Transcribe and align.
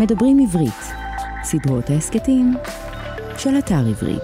מדברים 0.00 0.38
עברית, 0.38 0.84
סדרות 1.42 1.90
ההסכתים 1.90 2.54
של 3.38 3.50
אתר 3.58 3.86
עברית. 3.88 4.22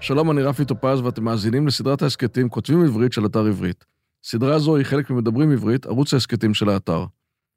שלום, 0.00 0.30
אני 0.30 0.42
רפי 0.42 0.64
טופז 0.64 1.00
ואתם 1.00 1.24
מאזינים 1.24 1.66
לסדרת 1.66 2.02
ההסכתים 2.02 2.48
כותבים 2.48 2.84
עברית 2.84 3.12
של 3.12 3.26
אתר 3.26 3.46
עברית. 3.46 3.84
סדרה 4.24 4.58
זו 4.58 4.76
היא 4.76 4.84
חלק 4.84 5.10
ממדברים 5.10 5.52
עברית, 5.52 5.86
ערוץ 5.86 6.14
ההסכתים 6.14 6.54
של 6.54 6.68
האתר. 6.68 7.04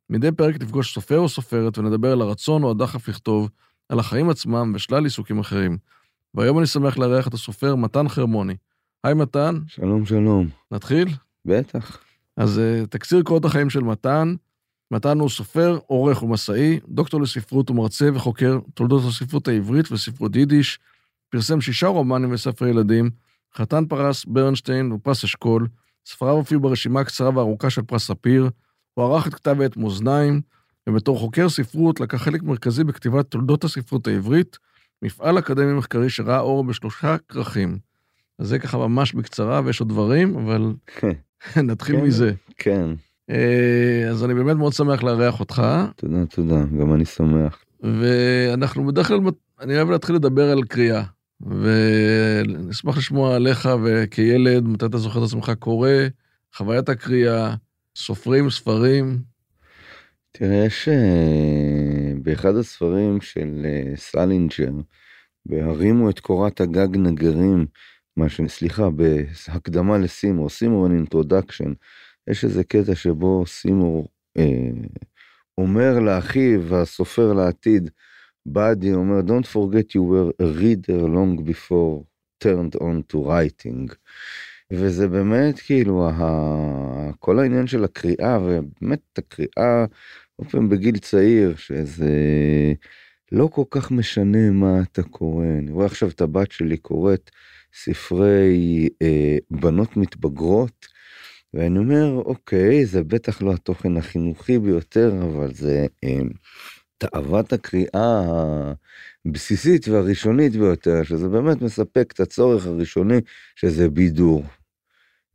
מדי 0.10 0.32
פרק 0.32 0.62
נפגוש 0.62 0.94
סופר 0.94 1.20
או 1.20 1.30
סופרת 1.30 1.78
ונדבר 1.78 2.12
על 2.12 2.22
הרצון 2.22 2.64
או 2.64 2.72
הדחף 2.72 3.08
לכתוב, 3.08 3.50
על 3.90 4.00
החיים 4.00 4.30
עצמם 4.30 4.72
ושלל 4.76 5.04
עיסוקים 5.04 5.40
אחרים. 5.40 5.78
והיום 6.34 6.60
אני 6.60 6.68
שמח 6.68 6.98
לארח 6.98 7.28
את 7.28 7.34
הסופר 7.34 7.76
מתן 7.76 8.10
חרמוני. 8.10 8.56
היי 9.04 9.14
מתן, 9.14 9.60
שלום, 9.68 10.06
שלום. 10.06 10.48
נתחיל? 10.72 11.08
בטח. 11.46 12.00
אז 12.38 12.62
uh, 12.84 12.88
תקציר 12.88 13.24
קורות 13.24 13.46
החיים 13.46 13.70
של 13.70 13.84
מתן. 13.84 14.36
מתן 14.92 15.20
הוא 15.20 15.30
סופר, 15.30 15.80
עורך 15.88 16.24
ומסאי, 16.24 16.80
דוקטור 16.88 17.22
לספרות 17.22 17.70
ומרצה 17.70 18.10
וחוקר 18.14 18.60
תולדות 18.74 19.04
הספרות 19.08 19.48
העברית 19.48 19.92
וספרות 19.92 20.36
יידיש, 20.36 20.80
פרסם 21.30 21.62
שישה 21.62 21.88
רומנים 21.88 22.32
וספר 22.32 22.68
ילדים, 22.68 23.10
חתן 23.56 23.86
פרס 23.86 24.26
ברנשטיין 24.26 24.92
ופרס 24.92 25.24
אשכול, 25.24 25.68
ספריו 26.06 26.34
הופיעו 26.34 26.62
ברשימה 26.62 27.00
הקצרה 27.00 27.30
והארוכה 27.30 27.70
של 27.70 27.82
פרס 27.82 28.08
ספיר, 28.08 28.50
הוא 28.94 29.06
ערך 29.06 29.28
את 29.28 29.34
כתב 29.34 29.62
העת 29.62 29.78
מאזניים, 29.78 30.42
ובתור 30.90 31.20
חוקר 31.20 31.50
ספרות 31.50 32.00
לקח 32.00 32.24
חלק 32.24 32.44
מרכזי 32.44 32.84
בכתיבת 32.84 33.32
תולדות 33.32 33.64
הספרות 33.64 34.08
העברית, 34.08 34.58
מפעל 35.02 35.40
אקדמי 35.40 35.74
מחקרי 35.74 36.10
שראה 36.10 36.40
אור 36.40 36.64
בשלושה 36.64 37.16
כרכים. 37.30 37.78
אז 38.40 38.48
זה 38.48 38.60
ככה 38.60 38.78
ממש 38.78 39.14
בקצרה, 39.14 39.62
ויש 39.66 39.80
עוד 39.80 39.90
דברים, 39.90 40.36
אבל 40.38 40.74
נתחיל 41.70 41.96
כן. 41.96 42.04
מזה. 42.04 42.34
כן, 42.58 42.90
אז 44.10 44.26
אני 44.26 44.34
באמת 44.34 44.56
מאוד 44.56 44.74
שמח 44.74 45.04
לארח 45.04 45.40
אותך, 45.40 45.64
תודה, 45.96 46.26
תודה, 46.26 46.64
גם 46.80 46.94
אני 46.94 47.06
שמח. 47.06 47.64
ואנחנו 47.84 48.88
בדרך 48.88 49.08
כלל, 49.08 49.20
אני 49.62 49.78
אוהב 49.78 49.90
להתחיל 49.90 50.16
לדבר 50.16 50.52
על 50.52 50.64
קריאה, 50.64 51.04
ונשמח 51.42 52.98
לשמוע 52.98 53.36
עליך 53.36 53.70
וכילד, 53.84 54.64
מתי 54.64 54.86
אתה 54.86 54.98
זוכר 54.98 55.20
את 55.20 55.24
עצמך 55.24 55.52
קורא, 55.60 55.90
חוויית 56.56 56.90
הקריאה, 56.90 57.56
סופרים, 57.96 58.50
ספרים. 58.50 59.20
תראה, 60.32 60.66
יש 60.66 60.90
אה, 60.90 62.14
באחד 62.24 62.56
הספרים 62.56 63.22
של 63.22 63.66
אה, 63.66 63.94
סלינג'ר, 63.96 64.72
בהרימו 65.46 66.10
את 66.10 66.20
קורת 66.20 66.62
הגג 66.62 66.98
נגרים, 66.98 67.66
מה 68.18 68.30
ש... 68.30 68.42
סליחה, 68.48 68.90
בהקדמה 68.90 69.98
לסימור, 69.98 70.50
סימור 70.50 70.88
an 70.88 71.14
introduction, 71.14 71.70
יש 72.30 72.46
איזה 72.46 72.64
קטע 72.64 72.96
שבו 72.96 73.46
סימור 73.48 74.08
אה, 74.38 74.72
אומר 75.58 76.00
לאחיו, 76.00 76.76
הסופר 76.76 77.34
לעתיד, 77.34 77.90
באדי 78.46 78.94
אומר, 78.94 79.20
Don't 79.20 79.46
forget 79.46 79.96
you 79.96 80.02
were 80.02 80.32
a 80.42 80.62
reader 80.62 81.08
long 81.08 81.44
before 81.46 82.04
turned 82.44 82.76
on 82.82 83.14
to 83.14 83.18
writing. 83.18 83.96
וזה 84.72 85.08
באמת 85.08 85.60
כאילו 85.60 86.10
ה... 86.10 87.12
כל 87.20 87.40
העניין 87.40 87.68
של 87.68 87.84
הקריאה 87.84 88.40
ובאמת 88.42 89.00
הקריאה 89.18 89.86
אופן 90.40 90.70
בגיל 90.70 90.98
צעיר 90.98 91.56
שזה 91.56 92.14
לא 93.32 93.48
כל 93.48 93.64
כך 93.70 93.92
משנה 93.92 94.52
מה 94.52 94.82
אתה 94.82 95.04
קורא 95.04 95.46
אני 95.60 95.72
רואה 95.72 95.86
עכשיו 95.86 96.10
את 96.10 96.22
הבת 96.22 96.52
שלי 96.52 96.78
קוראת 96.78 97.30
ספרי 97.74 98.90
אה, 99.02 99.38
בנות 99.52 99.98
מתבגרות 99.98 100.86
ואני 101.54 101.80
אומר 101.80 102.22
אוקיי 102.26 102.86
זה 102.86 103.04
בטח 103.04 103.42
לא 103.42 103.54
התוכן 103.54 103.98
החינוכי 103.98 104.60
ביותר 104.60 105.12
אבל 105.22 105.54
זה 105.54 105.86
אה, 106.04 106.20
תאוות 106.98 107.54
הקריאה 107.54 108.22
הבסיסית 109.26 109.88
והראשונית 109.88 110.56
ביותר 110.56 111.04
שזה 111.04 111.28
באמת 111.28 111.62
מספק 111.62 112.12
את 112.14 112.20
הצורך 112.20 112.66
הראשוני 112.66 113.18
שזה 113.56 113.90
בידור. 113.90 114.44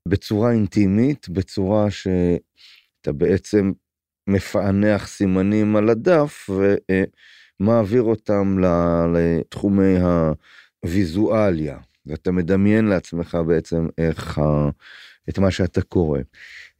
בצורה 0.08 0.52
אינטימית, 0.52 1.28
בצורה 1.28 1.90
שאתה 1.90 3.12
בעצם 3.12 3.72
מפענח 4.26 5.06
סימנים 5.06 5.76
על 5.76 5.88
הדף 5.88 6.50
ומעביר 7.60 8.02
אותם 8.02 8.58
לתחומי 9.14 9.96
הוויזואליה, 10.82 11.78
ואתה 12.06 12.32
מדמיין 12.32 12.84
לעצמך 12.84 13.38
בעצם 13.46 13.86
איך. 13.98 14.40
את 15.28 15.38
מה 15.38 15.50
שאתה 15.50 15.82
קורא. 15.82 16.20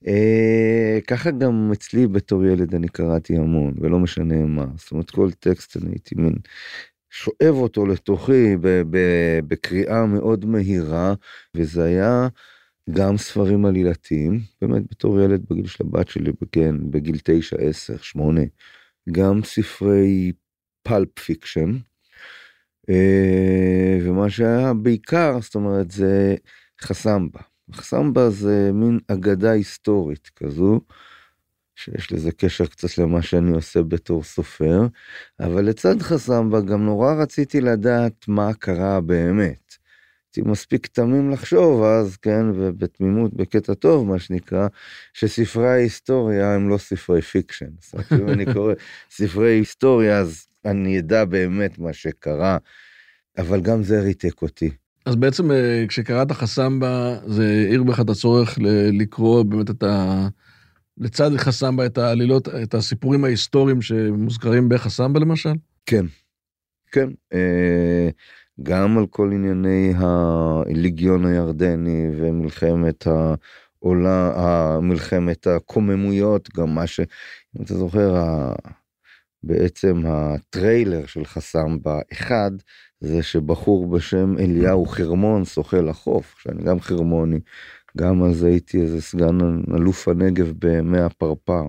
אה, 0.07 0.99
ככה 1.07 1.31
גם 1.31 1.71
אצלי 1.73 2.07
בתור 2.07 2.45
ילד 2.45 2.75
אני 2.75 2.89
קראתי 2.89 3.37
המון, 3.37 3.75
ולא 3.81 3.99
משנה 3.99 4.45
מה, 4.47 4.67
זאת 4.77 4.93
אומרת 4.93 5.11
כל 5.11 5.31
טקסט 5.31 5.77
אני 5.77 5.91
הייתי 5.91 6.15
מין 6.15 6.34
שואב 7.11 7.55
אותו 7.55 7.87
לתוכי 7.87 8.57
ב- 8.57 8.83
ב- 8.91 9.41
בקריאה 9.49 10.07
מאוד 10.07 10.45
מהירה, 10.45 11.15
וזה 11.55 11.84
היה 11.84 12.29
גם 12.91 13.17
ספרים 13.17 13.65
עלילתיים, 13.67 14.41
באמת 14.63 14.83
בתור 14.91 15.21
ילד 15.21 15.45
בגיל 15.51 15.67
של 15.67 15.84
הבת 15.84 16.09
שלי, 16.09 16.33
כן, 16.53 16.91
בגיל 16.91 17.17
9, 17.25 17.57
10, 17.57 17.97
8, 17.97 18.41
גם 19.13 19.41
ספרי 19.45 20.33
pulp 20.82 21.19
fiction, 21.19 21.78
אה, 22.91 23.99
ומה 24.03 24.31
שהיה 24.31 24.75
בעיקר, 24.75 25.39
זאת 25.41 25.55
אומרת, 25.55 25.91
זה 25.91 26.37
חסמבה. 26.81 27.41
חסמבה 27.72 28.31
זה 28.31 28.71
מין 28.72 28.99
אגדה 29.09 29.50
היסטורית 29.50 30.31
כזו, 30.37 30.81
שיש 31.75 32.12
לזה 32.12 32.32
קשר 32.32 32.66
קצת 32.66 32.99
למה 32.99 33.22
שאני 33.22 33.53
עושה 33.53 33.82
בתור 33.82 34.25
סופר, 34.25 34.87
אבל 35.41 35.65
לצד 35.65 36.03
חסמבה 36.03 36.60
גם 36.60 36.84
נורא 36.84 37.15
רציתי 37.15 37.60
לדעת 37.60 38.28
מה 38.28 38.54
קרה 38.54 39.00
באמת. 39.00 39.66
הייתי 40.37 40.50
מספיק 40.50 40.87
תמים 40.87 41.31
לחשוב 41.31 41.82
אז, 41.82 42.16
כן, 42.16 42.47
ובתמימות, 42.54 43.34
בקטע 43.34 43.75
טוב, 43.75 44.06
מה 44.06 44.19
שנקרא, 44.19 44.69
שספרי 45.12 45.69
ההיסטוריה 45.69 46.54
הם 46.54 46.69
לא 46.69 46.78
ספרי 46.78 47.22
fiction. 47.22 47.71
זאת 47.81 48.12
אם 48.12 48.28
אני 48.28 48.53
קורא 48.53 48.75
ספרי 49.10 49.53
היסטוריה, 49.53 50.19
אז 50.19 50.47
אני 50.65 50.98
אדע 50.98 51.25
באמת 51.25 51.78
מה 51.78 51.93
שקרה, 51.93 52.59
אבל 53.38 53.60
גם 53.60 53.83
זה 53.83 54.00
ריתק 54.00 54.43
אותי. 54.43 54.71
אז 55.06 55.17
בעצם 55.17 55.50
אה, 55.50 55.84
כשקראת 55.89 56.33
חסמבה, 56.33 57.19
זה 57.27 57.65
העיר 57.67 57.83
בך 57.83 58.00
את 58.00 58.11
הצורך 58.11 58.59
לקרוא 58.93 59.43
באמת 59.43 59.71
את 59.71 59.83
ה... 59.83 60.28
לצד 60.99 61.37
חסמבה 61.37 61.87
את 61.87 61.99
העלילות, 61.99 62.49
את 62.49 62.75
הסיפורים 62.75 63.25
ההיסטוריים 63.25 63.83
שמוזכרים 63.83 64.69
בחסמבה 64.69 65.21
למשל? 65.21 65.53
כן, 65.87 66.05
כן. 66.93 67.09
אה, 67.33 68.09
גם 68.62 68.99
על 68.99 69.06
כל 69.06 69.31
ענייני 69.33 69.93
הליגיון 69.97 71.27
הירדני 71.27 72.06
ומלחמת 72.19 73.06
העולה, 73.06 74.78
מלחמת 74.83 75.47
הקוממויות, 75.47 76.49
גם 76.56 76.75
מה 76.75 76.87
ש... 76.87 77.00
אם 77.56 77.62
אתה 77.65 77.75
זוכר, 77.75 78.16
ה... 78.16 78.53
בעצם 79.43 80.03
הטריילר 80.06 81.06
של 81.06 81.25
חסמבה 81.25 81.99
אחד, 82.12 82.50
זה 83.01 83.23
שבחור 83.23 83.89
בשם 83.89 84.39
אליהו 84.39 84.87
חרמון 84.87 85.45
שוחה 85.45 85.81
לחוף, 85.81 86.34
שאני 86.39 86.62
גם 86.62 86.81
חרמוני, 86.81 87.41
גם 87.97 88.25
אז 88.25 88.43
הייתי 88.43 88.81
איזה 88.81 89.03
סגן 89.03 89.39
אלוף 89.75 90.09
הנגב 90.09 90.53
בימי 90.59 91.01
הפרפר. 91.01 91.65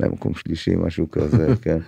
למקום 0.00 0.34
שלישי 0.34 0.74
משהו 0.76 1.10
כזה 1.10 1.46
כן 1.62 1.78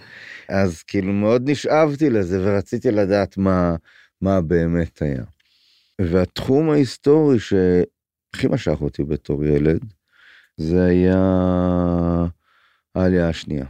אז 0.49 0.83
כאילו 0.83 1.13
מאוד 1.13 1.51
נשאבתי 1.51 2.11
לזה 2.11 2.39
ורציתי 2.43 2.91
לדעת 2.91 3.37
מה 3.37 3.77
מה 4.21 4.41
באמת 4.41 5.03
היה. 5.03 5.25
והתחום 6.01 6.71
ההיסטורי 6.71 7.39
שהכי 7.39 8.49
משך 8.51 8.81
אותי 8.81 9.05
בתור 9.05 9.45
ילד 9.45 9.81
זה 10.57 10.85
היה 10.85 11.17
העלייה 12.95 13.29
השנייה. 13.29 13.67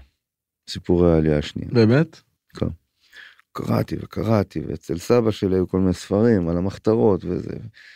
סיפורי 0.71 1.13
העלייה 1.13 1.39
השנייה. 1.39 1.71
באמת? 1.73 2.21
כן. 2.57 2.67
קראתי 3.57 3.97
וקראתי 4.03 4.61
ואצל 4.69 4.99
סבא 4.99 5.31
שלי 5.31 5.57
היו 5.57 5.69
כל 5.69 5.79
מיני 5.79 5.95
ספרים 5.95 6.49
על 6.49 6.57
המחתרות 6.57 7.25
וזה. 7.25 7.53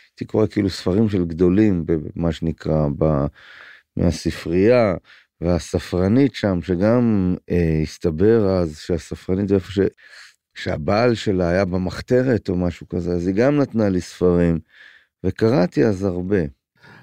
הייתי 0.09 0.25
קורא 0.25 0.47
כאילו 0.47 0.69
ספרים 0.69 1.09
של 1.09 1.25
גדולים 1.25 1.85
במה 1.85 2.31
שנקרא 2.31 2.87
ב... 2.97 3.25
מהספרייה 3.97 4.95
והספרנית 5.41 6.35
שם 6.35 6.59
שגם 6.61 7.35
אה, 7.49 7.79
הסתבר 7.83 8.49
אז 8.49 8.79
שהספרנית 8.79 9.51
איפה 9.51 9.71
ש... 9.71 9.79
שהבעל 10.55 11.15
שלה 11.15 11.49
היה 11.49 11.65
במחתרת 11.65 12.49
או 12.49 12.55
משהו 12.55 12.87
כזה 12.87 13.11
אז 13.11 13.27
היא 13.27 13.35
גם 13.35 13.57
נתנה 13.57 13.89
לי 13.89 14.01
ספרים 14.01 14.59
וקראתי 15.23 15.85
אז 15.85 16.03
הרבה. 16.03 16.41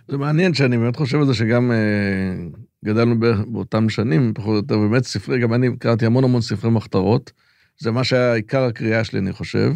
זה 0.08 0.18
מעניין 0.18 0.54
שאני 0.54 0.78
באמת 0.78 0.96
חושב 0.96 1.18
על 1.18 1.26
זה 1.26 1.34
שגם 1.34 1.72
אה, 1.72 2.58
גדלנו 2.84 3.20
באותם 3.46 3.88
שנים, 3.88 4.34
פחות 4.34 4.48
או 4.48 4.54
יותר, 4.54 4.78
באמת 4.78 5.04
ספרי, 5.04 5.40
גם 5.40 5.54
אני 5.54 5.76
קראתי 5.78 6.06
המון 6.06 6.24
המון 6.24 6.40
ספרי 6.40 6.70
מחתרות, 6.70 7.32
זה 7.78 7.90
מה 7.90 8.04
שהיה 8.04 8.34
עיקר 8.34 8.62
הקריאה 8.64 9.04
שלי, 9.04 9.18
אני 9.18 9.32
חושב. 9.32 9.72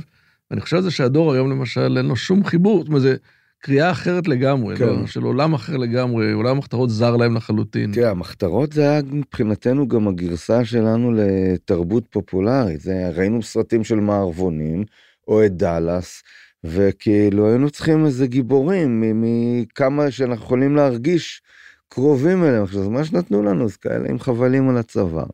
ואני 0.51 0.61
חושב 0.61 0.81
זה 0.81 0.91
שהדור 0.91 1.33
היום 1.33 1.51
למשל 1.51 1.97
אין 1.97 2.07
לו 2.07 2.17
שום 2.17 2.45
חיבור, 2.45 2.79
זאת 2.79 2.89
אומרת, 2.89 3.03
זה 3.03 3.17
קריאה 3.63 3.91
אחרת 3.91 4.29
לגמרי, 4.29 4.77
כן. 4.77 4.87
לא? 4.87 5.07
של 5.07 5.23
עולם 5.23 5.55
אחר 5.55 5.77
לגמרי, 5.77 6.33
עולם 6.33 6.57
המחתרות 6.57 6.91
זר 6.91 7.17
להם 7.17 7.37
לחלוטין. 7.37 7.93
תראה, 7.93 8.11
המחתרות 8.11 8.73
זה 8.73 8.91
היה 8.91 9.01
מבחינתנו 9.11 9.89
גם 9.89 10.09
הגרסה 10.09 10.65
שלנו 10.65 11.13
לתרבות 11.13 12.05
פופולרית. 12.11 12.81
זה, 12.81 13.11
ראינו 13.15 13.43
סרטים 13.43 13.85
של 13.85 14.01
מערבונים, 14.01 14.85
או 15.29 15.45
את 15.45 15.57
דאלאס, 15.57 16.23
וכאילו 16.65 17.49
היינו 17.49 17.71
צריכים 17.71 18.07
איזה 18.07 18.27
גיבורים 18.27 19.03
מכמה 19.15 20.11
שאנחנו 20.11 20.45
יכולים 20.45 20.77
להרגיש 20.77 21.43
קרובים 21.89 22.45
אליהם. 22.45 22.63
עכשיו, 22.63 22.91
מה 22.91 23.05
שנתנו 23.05 23.43
לנו, 23.43 23.69
זה 23.69 23.77
כאלה 23.81 24.09
עם 24.09 24.19
חבלים 24.19 24.69
על 24.69 24.77
הצוואר. 24.77 25.27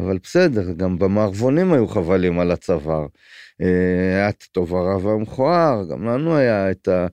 אבל 0.00 0.18
בסדר, 0.22 0.72
גם 0.72 0.98
במערבונים 0.98 1.72
היו 1.72 1.88
חבלים 1.88 2.40
על 2.40 2.50
הצוואר. 2.50 3.06
אה, 3.60 4.14
היה 4.14 4.28
את 4.28 4.44
טוב 4.52 4.74
הרע 4.74 4.96
והמכוער, 4.96 5.84
גם 5.90 6.04
לנו 6.04 6.36
היה 6.36 6.70
את 6.70 6.88
ה... 6.88 7.06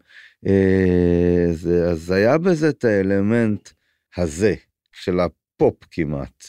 אה, 0.47 1.47
זה, 1.53 1.89
אז 1.89 2.11
היה 2.11 2.37
בזה 2.37 2.69
את 2.69 2.85
האלמנט 2.85 3.69
הזה, 4.17 4.55
של 4.91 5.19
הפופ 5.19 5.75
כמעט. 5.91 6.45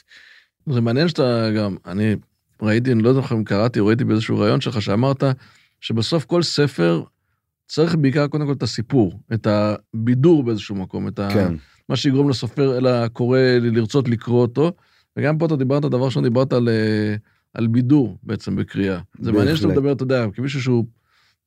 זה 0.67 0.81
מעניין 0.81 1.09
שאתה 1.09 1.51
גם, 1.57 1.77
אני 1.87 2.17
ראיתי, 2.63 2.93
אני 2.93 3.03
לא 3.03 3.09
יודע 3.09 3.21
אם 3.33 3.45
קראתי 3.45 3.81
ראיתי 3.81 4.05
באיזשהו 4.05 4.39
ראיון 4.39 4.61
שלך, 4.61 4.83
שאמרת 4.83 5.25
שבסוף 5.81 6.25
כל 6.25 6.43
ספר 6.43 7.03
צריך 7.69 7.95
בעיקר 7.95 8.27
קודם 8.27 8.47
כל 8.47 8.53
את 8.53 8.63
הסיפור, 8.63 9.21
את 9.35 9.47
הבידור 9.47 10.43
באיזשהו 10.43 10.75
מקום, 10.75 11.09
את 11.09 11.19
ה... 11.19 11.29
כן, 11.33 11.55
מה 11.89 11.97
שיגרום 11.97 12.31
לסופר, 12.31 12.79
אלא 12.79 12.89
הקורא 12.89 13.41
לרצות 13.61 14.09
לקרוא 14.09 14.43
אותו. 14.43 14.73
וגם 15.17 15.39
פה 15.39 15.47
אתה 15.47 15.57
דיברת, 15.57 15.83
דבר 15.83 16.05
ראשון, 16.05 16.25
דיברת 16.25 16.53
על, 16.53 16.69
אה, 16.69 17.17
על 17.55 17.67
בידור 17.67 18.19
בעצם 18.23 18.57
בקריאה. 18.57 19.01
זה 19.19 19.33
מעניין 19.33 19.57
שאתה 19.57 19.67
בהחלט. 19.67 19.79
מדבר, 19.79 19.93
אתה 19.93 20.03
יודע, 20.03 20.27
כמישהו 20.35 20.63
שהוא 20.63 20.85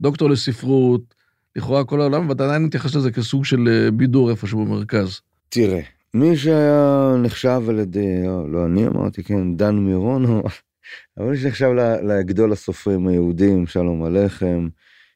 דוקטור 0.01 0.29
לספרות, 0.29 1.15
לכאורה 1.55 1.83
כל 1.83 2.01
העולם, 2.01 2.29
ואתה 2.29 2.45
עדיין 2.45 2.63
מתייחס 2.63 2.95
לזה 2.95 3.11
כסוג 3.11 3.45
של 3.45 3.67
אה, 3.67 3.91
בידור 3.91 4.31
איפשהו 4.31 4.65
במרכז. 4.65 5.21
תראה, 5.49 5.81
מי 6.13 6.37
שהיה 6.37 7.15
נחשב 7.23 7.61
על 7.69 7.79
ידי, 7.79 8.23
לא, 8.25 8.51
לא 8.51 8.65
אני 8.65 8.87
אמרתי, 8.87 9.23
כן, 9.23 9.55
דן 9.55 9.75
מירון, 9.75 10.25
אבל 11.17 11.29
מי 11.29 11.37
שנחשב 11.37 11.69
לגדול 12.03 12.51
הסופרים 12.51 13.07
היהודים, 13.07 13.67
שלום 13.67 14.03
עליכם. 14.03 14.67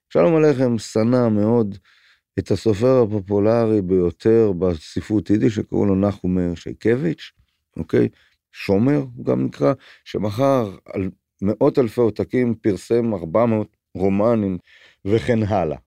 שלום 0.10 0.36
עליכם 0.36 0.78
שנא 0.78 1.30
מאוד 1.30 1.78
את 2.40 2.52
הסופר 2.52 3.02
הפופולרי 3.02 3.82
ביותר 3.82 4.52
בספרות 4.60 5.30
יידיש, 5.30 5.56
שקראו 5.56 5.86
לו 5.86 5.96
נחום 5.96 6.36
מאיר 6.36 6.56
שייקביץ', 6.56 7.32
אוקיי? 7.78 8.10
שומר 8.54 9.04
הוא 9.16 9.26
גם 9.26 9.46
נקרא, 9.46 9.74
שמכר 10.06 10.76
על 10.94 11.10
מאות 11.42 11.80
אלפי 11.80 12.02
עותקים, 12.02 12.56
פרסם 12.56 13.14
400 13.14 13.68
רומנים 13.96 14.58
וכן 15.06 15.44
הלאה. 15.44 15.78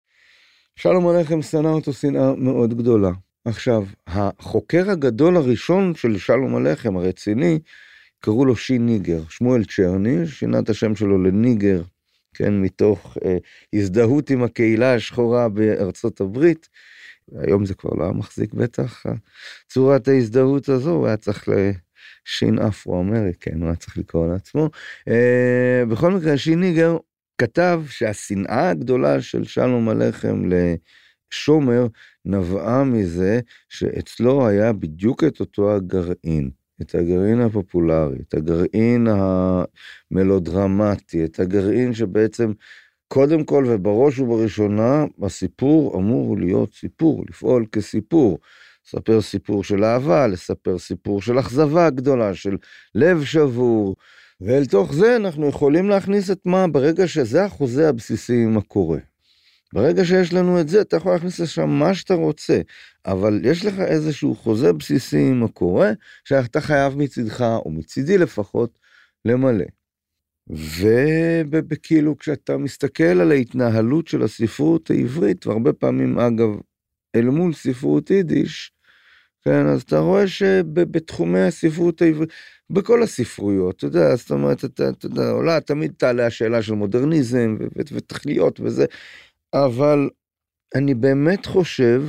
שלום 0.76 1.08
עליכם 1.08 1.42
שנא 1.42 1.68
אותו 1.68 1.92
שנאה 1.92 2.34
מאוד 2.36 2.74
גדולה. 2.74 3.10
עכשיו, 3.44 3.84
החוקר 4.06 4.90
הגדול 4.90 5.36
הראשון 5.36 5.94
של 5.94 6.18
שלום 6.18 6.56
עליכם, 6.56 6.96
הרציני, 6.96 7.58
קראו 8.20 8.44
לו 8.44 8.56
שי 8.56 8.78
ניגר, 8.78 9.22
שמואל 9.28 9.64
צ'רני, 9.64 10.26
שינה 10.26 10.58
את 10.58 10.70
השם 10.70 10.96
שלו 10.96 11.22
לניגר, 11.22 11.82
כן, 12.34 12.62
מתוך 12.62 13.18
אה, 13.24 13.36
הזדהות 13.72 14.30
עם 14.30 14.42
הקהילה 14.42 14.94
השחורה 14.94 15.48
בארצות 15.48 16.20
הברית. 16.20 16.68
היום 17.38 17.66
זה 17.66 17.74
כבר 17.74 17.90
לא 17.94 18.04
היה 18.04 18.12
מחזיק 18.12 18.54
בטח, 18.54 19.06
צורת 19.68 20.08
ההזדהות 20.08 20.68
הזו, 20.68 20.90
הוא 20.90 21.06
היה 21.06 21.16
צריך 21.16 21.48
לשין 22.26 22.58
אפרו-אמריקן, 22.58 23.60
הוא 23.60 23.66
היה 23.66 23.76
צריך 23.76 23.98
לקרוא 23.98 24.32
לעצמו. 24.32 24.70
אה, 25.08 25.82
בכל 25.88 26.12
מקרה, 26.12 26.36
שי 26.36 26.56
ניגר 26.56 26.96
כתב 27.38 27.82
שהשנאה 27.88 28.70
הגדולה 28.70 29.22
של 29.22 29.44
שלום 29.44 29.88
עליכם 29.88 30.42
לשומר 31.32 31.86
נבעה 32.24 32.84
מזה 32.84 33.40
שאצלו 33.68 34.48
היה 34.48 34.72
בדיוק 34.72 35.24
את 35.24 35.40
אותו 35.40 35.74
הגרעין, 35.74 36.50
את 36.82 36.94
הגרעין 36.94 37.40
הפופולרי, 37.40 38.18
את 38.28 38.34
הגרעין 38.34 39.06
המלודרמטי, 40.10 41.24
את 41.24 41.40
הגרעין 41.40 41.94
שבעצם 41.94 42.52
קודם 43.08 43.44
כל 43.44 43.64
ובראש 43.68 44.18
ובראשונה 44.18 45.04
הסיפור 45.22 45.98
אמור 45.98 46.38
להיות 46.38 46.74
סיפור, 46.74 47.24
לפעול 47.28 47.66
כסיפור. 47.72 48.38
לספר 48.86 49.20
סיפור 49.20 49.64
של 49.64 49.84
אהבה, 49.84 50.26
לספר 50.26 50.78
סיפור 50.78 51.22
של 51.22 51.38
אכזבה 51.38 51.90
גדולה, 51.90 52.34
של 52.34 52.56
לב 52.94 53.24
שבור, 53.24 53.96
ואל 54.40 54.66
תוך 54.66 54.94
זה 54.94 55.16
אנחנו 55.16 55.48
יכולים 55.48 55.88
להכניס 55.88 56.30
את 56.30 56.40
מה? 56.44 56.68
ברגע 56.68 57.08
שזה 57.08 57.44
החוזה 57.44 57.88
הבסיסי 57.88 58.44
עם 58.44 58.58
הקורא. 58.58 58.98
ברגע 59.72 60.04
שיש 60.04 60.32
לנו 60.32 60.60
את 60.60 60.68
זה, 60.68 60.80
אתה 60.80 60.96
יכול 60.96 61.12
להכניס 61.12 61.40
לשם 61.40 61.68
מה 61.68 61.94
שאתה 61.94 62.14
רוצה, 62.14 62.60
אבל 63.06 63.40
יש 63.44 63.64
לך 63.64 63.80
איזשהו 63.80 64.34
חוזה 64.34 64.72
בסיסי 64.72 65.28
עם 65.30 65.44
הקורא, 65.44 65.88
שאתה 66.24 66.60
חייב 66.60 66.96
מצידך, 66.96 67.40
או 67.40 67.70
מצידי 67.70 68.18
לפחות, 68.18 68.78
למלא. 69.24 69.64
וכאילו 71.68 72.18
כשאתה 72.18 72.56
מסתכל 72.56 73.04
על 73.04 73.30
ההתנהלות 73.32 74.08
של 74.08 74.22
הספרות 74.22 74.90
העברית, 74.90 75.46
והרבה 75.46 75.72
פעמים 75.72 76.18
אגב, 76.18 76.48
אל 77.16 77.24
מול 77.24 77.52
ספרות 77.52 78.10
יידיש, 78.10 78.72
כן, 79.46 79.66
אז 79.66 79.82
אתה 79.82 79.98
רואה 79.98 80.28
שבתחומי 80.28 81.40
הספרות 81.40 82.02
העברית, 82.02 82.30
בכל 82.70 83.02
הספרויות, 83.02 83.76
אתה 83.76 83.86
יודע, 83.86 84.16
זאת 84.16 84.30
אומרת, 84.30 84.64
אתה, 84.64 84.88
אתה 84.88 85.06
יודע, 85.06 85.30
עולה, 85.30 85.60
תמיד 85.60 85.92
תעלה 85.96 86.26
השאלה 86.26 86.62
של 86.62 86.74
מודרניזם 86.74 87.56
ותכליות 87.76 88.60
וזה, 88.60 88.84
אבל 89.54 90.10
אני 90.74 90.94
באמת 90.94 91.46
חושב 91.46 92.02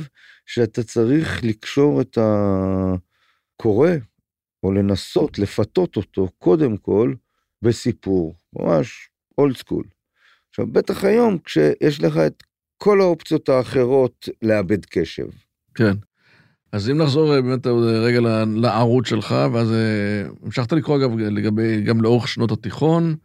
שאתה 0.46 0.82
צריך 0.82 1.44
לקשור 1.44 2.00
את 2.00 2.18
הקורא, 2.20 3.90
או 4.62 4.72
לנסות 4.72 5.38
לפתות 5.38 5.96
אותו, 5.96 6.28
קודם 6.38 6.76
כל, 6.76 7.14
בסיפור, 7.62 8.34
ממש 8.52 9.10
אולד 9.38 9.56
סקול. 9.56 9.84
עכשיו, 10.50 10.66
בטח 10.66 11.04
היום, 11.04 11.38
כשיש 11.38 12.00
לך 12.00 12.16
את 12.16 12.42
כל 12.78 13.00
האופציות 13.00 13.48
האחרות 13.48 14.28
לאבד 14.42 14.84
קשב. 14.84 15.28
כן. 15.74 16.07
אז 16.72 16.90
אם 16.90 16.98
נחזור 16.98 17.34
אה, 17.34 17.42
באמת 17.42 17.66
עוד 17.66 17.84
רגע 17.84 18.20
לערוץ 18.46 19.06
שלך, 19.06 19.34
ואז 19.52 19.72
אה, 19.72 20.28
המשכת 20.44 20.72
לקרוא 20.72 20.96
אגב 20.96 21.18
לגבי, 21.18 21.80
גם 21.80 22.02
לאורך 22.02 22.28
שנות 22.28 22.52
התיכון, 22.52 23.16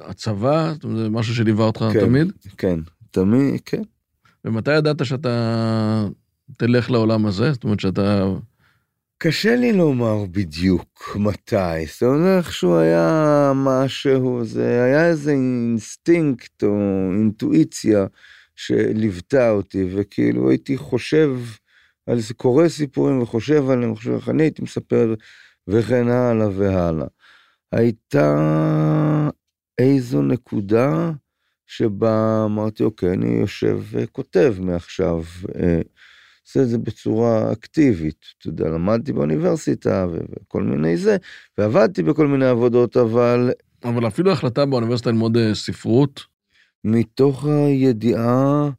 הצבא, 0.00 0.72
זאת 0.72 0.84
אומרת, 0.84 0.98
זה 0.98 1.08
משהו 1.08 1.34
שליווה 1.34 1.64
אותך 1.64 1.84
כן. 1.92 2.00
תמיד, 2.00 2.32
כן, 2.58 2.80
תמיד, 3.10 3.60
כן. 3.64 3.82
ומתי 4.44 4.76
ידעת 4.76 5.06
שאתה 5.06 6.06
תלך 6.58 6.90
לעולם 6.90 7.26
הזה? 7.26 7.52
זאת 7.52 7.64
אומרת 7.64 7.80
שאתה... 7.80 8.32
קשה 9.18 9.56
לי 9.56 9.72
לומר 9.72 10.24
בדיוק 10.30 11.16
מתי, 11.16 11.86
זאת 11.86 12.02
אומרת, 12.02 12.38
איכשהו 12.38 12.76
היה 12.76 13.52
משהו, 13.54 14.44
זה 14.44 14.84
היה 14.84 15.06
איזה 15.06 15.30
אינסטינקט 15.30 16.62
או 16.62 16.76
אינטואיציה 17.12 18.06
שליוותה 18.56 19.50
אותי, 19.50 19.84
וכאילו 19.94 20.50
הייתי 20.50 20.76
חושב 20.76 21.36
על 22.06 22.18
קורא 22.36 22.68
סיפורים 22.68 23.22
וחושב 23.22 23.70
עליהם, 23.70 23.96
חושב 23.96 24.10
איך 24.10 24.28
אני 24.28 24.42
הייתי 24.42 24.62
מספר, 24.62 25.14
וכן 25.68 26.08
הלאה 26.08 26.48
והלאה. 26.52 27.06
הייתה 27.72 29.28
איזו 29.78 30.22
נקודה 30.22 31.10
שבה 31.66 32.42
אמרתי, 32.44 32.82
אוקיי, 32.82 33.12
אני 33.12 33.28
יושב 33.28 33.80
וכותב 33.90 34.54
מעכשיו. 34.60 35.22
אה, 35.56 35.80
עושה 36.46 36.62
את 36.62 36.68
זה 36.68 36.78
בצורה 36.78 37.52
אקטיבית. 37.52 38.24
אתה 38.38 38.48
יודע, 38.48 38.68
למדתי 38.68 39.12
באוניברסיטה 39.12 40.06
וכל 40.10 40.62
מיני 40.62 40.96
זה, 40.96 41.16
ועבדתי 41.58 42.02
בכל 42.02 42.26
מיני 42.26 42.46
עבודות, 42.46 42.96
אבל 42.96 43.50
אבל 43.84 44.06
אפילו 44.06 44.32
החלטה 44.32 44.66
באוניברסיטה 44.66 45.10
ללמוד 45.10 45.36
אה, 45.36 45.54
ספרות, 45.54 46.20
מתוך 46.84 47.44
הידיעה 47.46 48.70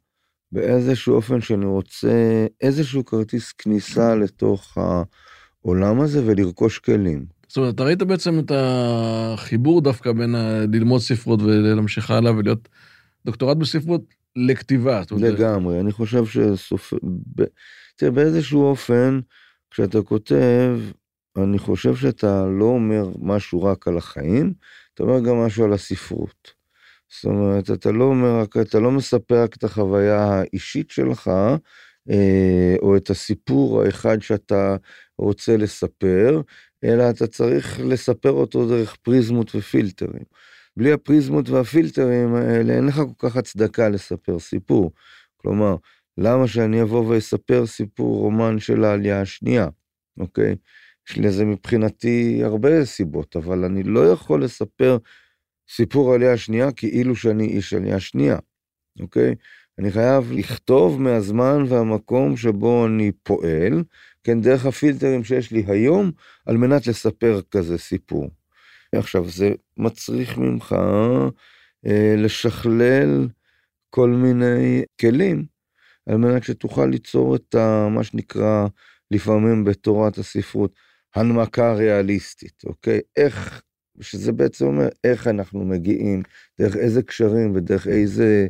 באיזשהו 0.54 1.16
אופן 1.16 1.42
שאני 1.42 1.66
רוצה 1.66 2.46
איזשהו 2.62 3.06
כרטיס 3.06 3.52
כניסה 3.52 4.16
לתוך 4.16 4.78
העולם 4.78 6.02
הזה 6.02 6.22
ולרכוש 6.26 6.80
כלים. 6.80 7.26
זאת 7.48 7.58
אומרת, 7.58 7.76
אתה 7.76 7.84
ראית 7.84 8.04
בעצם 8.04 8.40
את 8.40 8.52
החיבור 8.56 9.82
דווקא 9.82 10.12
בין 10.12 10.36
ללמוד 10.72 11.02
ספרות 11.02 11.42
ולהמשיך 11.42 12.12
הלאה 12.12 12.38
ולהיות 12.38 12.70
דוקטורט 13.26 13.58
בספרות 13.58 14.02
לכתיבה. 14.36 15.02
לגמרי, 15.12 15.80
אני 15.80 15.92
חושב 15.92 16.26
שסופר... 16.26 16.98
תראה, 17.96 18.12
באיזשהו 18.12 18.64
אופן, 18.64 19.20
כשאתה 19.72 20.02
כותב, 20.02 20.80
אני 21.38 21.60
חושב 21.60 21.96
שאתה 21.96 22.46
לא 22.60 22.66
אומר 22.66 23.10
משהו 23.22 23.64
רק 23.64 23.88
על 23.88 23.98
החיים, 23.98 24.54
אתה 24.94 25.04
אומר 25.04 25.20
גם 25.20 25.36
משהו 25.36 25.66
על 25.66 25.74
הספרות. 25.74 26.63
זאת 27.16 27.26
אומרת, 27.26 27.72
אתה 27.72 27.92
לא 27.92 28.04
אומר 28.04 28.44
אתה 28.62 28.80
לא 28.80 28.92
מספר 28.92 29.44
רק 29.44 29.56
את 29.56 29.64
החוויה 29.64 30.24
האישית 30.24 30.92
שלך, 30.92 31.32
אה, 32.10 32.76
או 32.82 32.98
את 32.98 33.10
הסיפור 33.10 33.82
האחד 33.82 34.22
שאתה 34.22 34.76
רוצה 35.18 35.58
לספר, 35.58 36.42
אלא 36.84 37.10
אתה 37.10 37.28
צריך 37.28 37.80
לספר 37.84 38.32
אותו 38.32 38.68
דרך 38.70 38.96
פריזמות 38.96 39.56
ופילטרים. 39.56 40.24
בלי 40.78 40.92
הפריזמות 40.92 41.50
והפילטרים 41.50 42.36
האלה 42.36 42.74
אין 42.74 42.86
לך 42.86 42.96
כל 42.96 43.30
כך 43.30 43.38
הצדקה 43.38 43.90
לספר 43.90 44.40
סיפור. 44.40 44.92
כלומר, 45.38 45.76
למה 46.18 46.48
שאני 46.48 46.82
אבוא 46.82 47.06
ואספר 47.08 47.66
סיפור 47.66 48.18
רומן 48.18 48.60
של 48.60 48.84
העלייה 48.84 49.22
השנייה, 49.22 49.68
אוקיי? 50.20 50.56
יש 51.10 51.18
לזה 51.18 51.46
מבחינתי 51.46 52.42
הרבה 52.44 52.86
סיבות, 52.86 53.36
אבל 53.36 53.66
אני 53.66 53.84
לא 53.84 54.12
יכול 54.12 54.44
לספר 54.44 54.98
סיפור 55.70 56.14
עלייה 56.14 56.38
שנייה 56.38 56.72
כאילו 56.72 57.16
שאני 57.16 57.46
איש 57.46 57.74
עלייה 57.74 58.00
שנייה, 58.00 58.38
אוקיי? 59.00 59.36
אני 59.80 59.92
חייב 59.92 60.32
לכתוב 60.32 61.02
מהזמן 61.02 61.64
והמקום 61.68 62.38
שבו 62.38 62.86
אני 62.86 63.12
פועל, 63.24 63.84
כן, 64.24 64.42
דרך 64.42 64.66
הפילטרים 64.66 65.24
שיש 65.24 65.52
לי 65.52 65.64
היום, 65.68 66.12
על 66.46 66.58
מנת 66.58 66.88
לספר 66.88 67.42
כזה 67.52 67.78
סיפור. 67.78 68.30
עכשיו, 68.96 69.30
זה 69.30 69.52
מצריך 69.78 70.38
ממך 70.38 70.76
אה, 71.88 72.16
לשכלל 72.18 73.28
כל 73.90 74.10
מיני 74.10 74.84
כלים, 75.02 75.46
על 76.10 76.18
מנת 76.18 76.44
שתוכל 76.44 76.86
ליצור 76.86 77.36
את 77.36 77.56
ה, 77.56 77.88
מה 77.90 78.04
שנקרא 78.04 78.68
לפעמים 79.12 79.64
בתורת 79.64 80.18
הספרות, 80.18 80.74
הנמקה 81.16 81.74
ריאליסטית, 81.74 82.64
אוקיי? 82.66 83.00
איך, 83.18 83.62
שזה 84.02 84.32
בעצם 84.32 84.66
אומר 84.66 84.88
איך 85.04 85.28
אנחנו 85.28 85.66
מגיעים, 85.66 86.24
דרך 86.60 86.76
איזה 86.76 87.02
קשרים 87.02 87.56
ודרך 87.56 87.88
איזה 87.88 88.48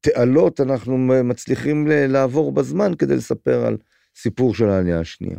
תעלות 0.00 0.60
אנחנו 0.60 0.98
מצליחים 1.24 1.86
לעבור 1.88 2.52
בזמן 2.52 2.92
כדי 2.98 3.16
לספר 3.16 3.66
על 3.66 3.76
סיפור 4.16 4.54
של 4.54 4.68
העלייה 4.68 5.00
השנייה. 5.00 5.38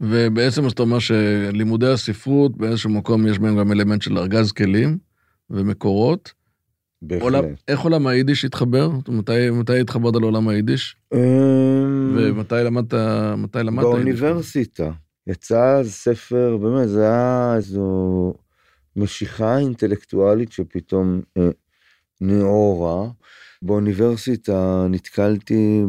ובעצם 0.00 0.68
אתה 0.68 0.82
אומר 0.82 0.98
שלימודי 0.98 1.88
הספרות 1.88 2.56
באיזשהו 2.56 2.90
מקום 2.90 3.26
יש 3.26 3.38
בהם 3.38 3.58
גם 3.58 3.72
אלמנט 3.72 4.02
של 4.02 4.18
ארגז 4.18 4.52
כלים 4.52 4.98
ומקורות. 5.50 6.32
בהחלט. 7.02 7.22
עולם, 7.22 7.44
איך 7.68 7.80
עולם 7.80 8.06
היידיש 8.06 8.44
התחבר? 8.44 8.90
מתי, 9.08 9.50
מתי 9.50 9.80
התחברת 9.80 10.14
לעולם 10.14 10.48
היידיש? 10.48 10.96
אמ, 11.14 12.16
ומתי 12.16 12.54
למדת, 12.54 12.94
מתי 13.36 13.58
למדת? 13.58 13.84
באוניברסיטה. 13.84 14.90
יצא 15.26 15.80
ספר, 15.84 16.56
באמת, 16.56 16.88
זה 16.88 17.02
היה 17.02 17.52
איזו 17.56 18.34
משיכה 18.96 19.58
אינטלקטואלית 19.58 20.52
שפתאום 20.52 21.20
אה, 21.36 21.50
נאורה. 22.20 23.08
באוניברסיטה 23.62 24.86
נתקלתי 24.90 25.82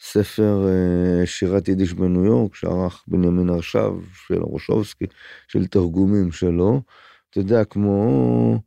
בספר 0.00 0.68
אה, 0.68 1.26
שירת 1.26 1.68
יידיש 1.68 1.92
בניו 1.92 2.24
יורק 2.24 2.54
שערך 2.54 3.04
בנימין 3.08 3.48
הרשב 3.48 3.92
של 4.26 4.42
רושובסקי, 4.42 5.04
של 5.48 5.66
תרגומים 5.66 6.32
שלו. 6.32 6.82
אתה 7.30 7.38
יודע, 7.38 7.64
כמו 7.64 8.60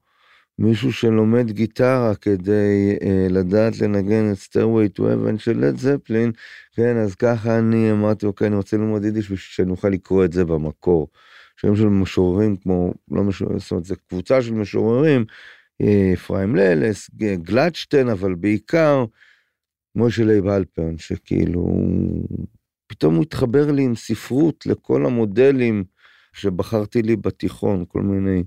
מישהו 0.59 0.93
שלומד 0.93 1.51
גיטרה 1.51 2.15
כדי 2.15 2.97
אה, 3.01 3.27
לדעת 3.29 3.81
לנגן 3.81 4.31
את 4.31 4.37
Stairway 4.37 4.99
to 4.99 5.01
Heaven 5.01 5.37
של 5.37 5.59
לד 5.59 5.77
זפלין, 5.77 6.31
כן, 6.75 6.97
אז 6.97 7.15
ככה 7.15 7.59
אני 7.59 7.91
אמרתי, 7.91 8.25
אוקיי, 8.25 8.47
אני 8.47 8.55
רוצה 8.55 8.77
ללמוד 8.77 9.05
יידיש 9.05 9.25
בשביל 9.25 9.37
שאני 9.37 9.71
אוכל 9.71 9.89
לקרוא 9.89 10.25
את 10.25 10.33
זה 10.33 10.45
במקור. 10.45 11.07
שם 11.57 11.75
של 11.75 11.87
משוררים 11.87 12.55
כמו, 12.55 12.93
לא 13.11 13.23
משוררים, 13.23 13.59
זאת 13.59 13.71
אומרת, 13.71 13.85
זה 13.85 13.95
קבוצה 13.95 14.41
של 14.41 14.53
משוררים 14.53 15.25
אפרים 16.13 16.55
לייליס, 16.55 17.09
גלאטשטיין, 17.43 18.09
אבל 18.09 18.35
בעיקר 18.35 19.05
משה 19.95 20.23
לייב 20.23 20.47
הלפרן, 20.47 20.97
שכאילו, 20.97 21.67
פתאום 22.87 23.15
הוא 23.15 23.23
התחבר 23.23 23.71
לי 23.71 23.83
עם 23.83 23.95
ספרות 23.95 24.65
לכל 24.65 25.05
המודלים 25.05 25.83
שבחרתי 26.33 27.01
לי 27.01 27.15
בתיכון, 27.15 27.85
כל 27.87 28.01
מיני 28.01 28.43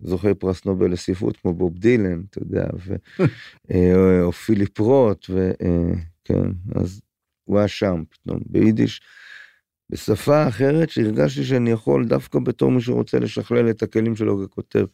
זוכי 0.00 0.34
פרס 0.34 0.64
נובל 0.64 0.92
לספרות, 0.92 1.36
כמו 1.36 1.54
בוב 1.54 1.78
דילן, 1.78 2.22
אתה 2.30 2.38
יודע, 2.38 2.66
ו, 2.86 2.94
אה, 3.70 4.22
או 4.22 4.32
פיליפ 4.32 4.78
רוט, 4.78 5.26
וכן, 5.30 6.34
אה, 6.76 6.80
אז 6.80 7.00
הוא 7.44 7.58
היה 7.58 7.68
שם 7.68 8.02
פתאום, 8.10 8.40
ביידיש. 8.46 9.00
בשפה 9.90 10.48
אחרת 10.48 10.90
שהרגשתי 10.90 11.44
שאני 11.44 11.70
יכול 11.70 12.04
דווקא 12.04 12.38
בתור 12.38 12.70
מי 12.70 12.80
שרוצה 12.80 13.18
לשכלל 13.18 13.70
את 13.70 13.82
הכלים 13.82 14.16
שלו 14.16 14.48
ככותב, 14.48 14.84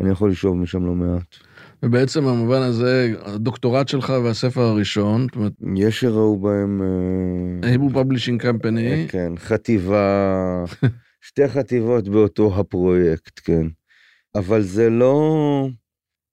אני 0.00 0.10
יכול 0.10 0.30
לשאוב 0.30 0.56
משם 0.56 0.86
לא 0.86 0.92
מעט. 0.92 1.36
ובעצם 1.82 2.24
במובן 2.24 2.62
הזה, 2.62 3.14
הדוקטורט 3.24 3.88
שלך 3.88 4.12
והספר 4.24 4.60
הראשון, 4.60 5.22
זאת 5.22 5.36
אומרת... 5.36 5.52
יש 5.76 6.00
שראו 6.00 6.38
בהם... 6.38 6.82
היבו 7.62 7.90
פבלישינג 7.90 8.42
קמפני. 8.42 9.06
כן, 9.08 9.32
חטיבה, 9.36 10.64
שתי 11.28 11.48
חטיבות 11.48 12.08
באותו 12.08 12.60
הפרויקט, 12.60 13.40
כן. 13.44 13.66
אבל 14.34 14.62
זה 14.62 14.90
לא... 14.90 15.68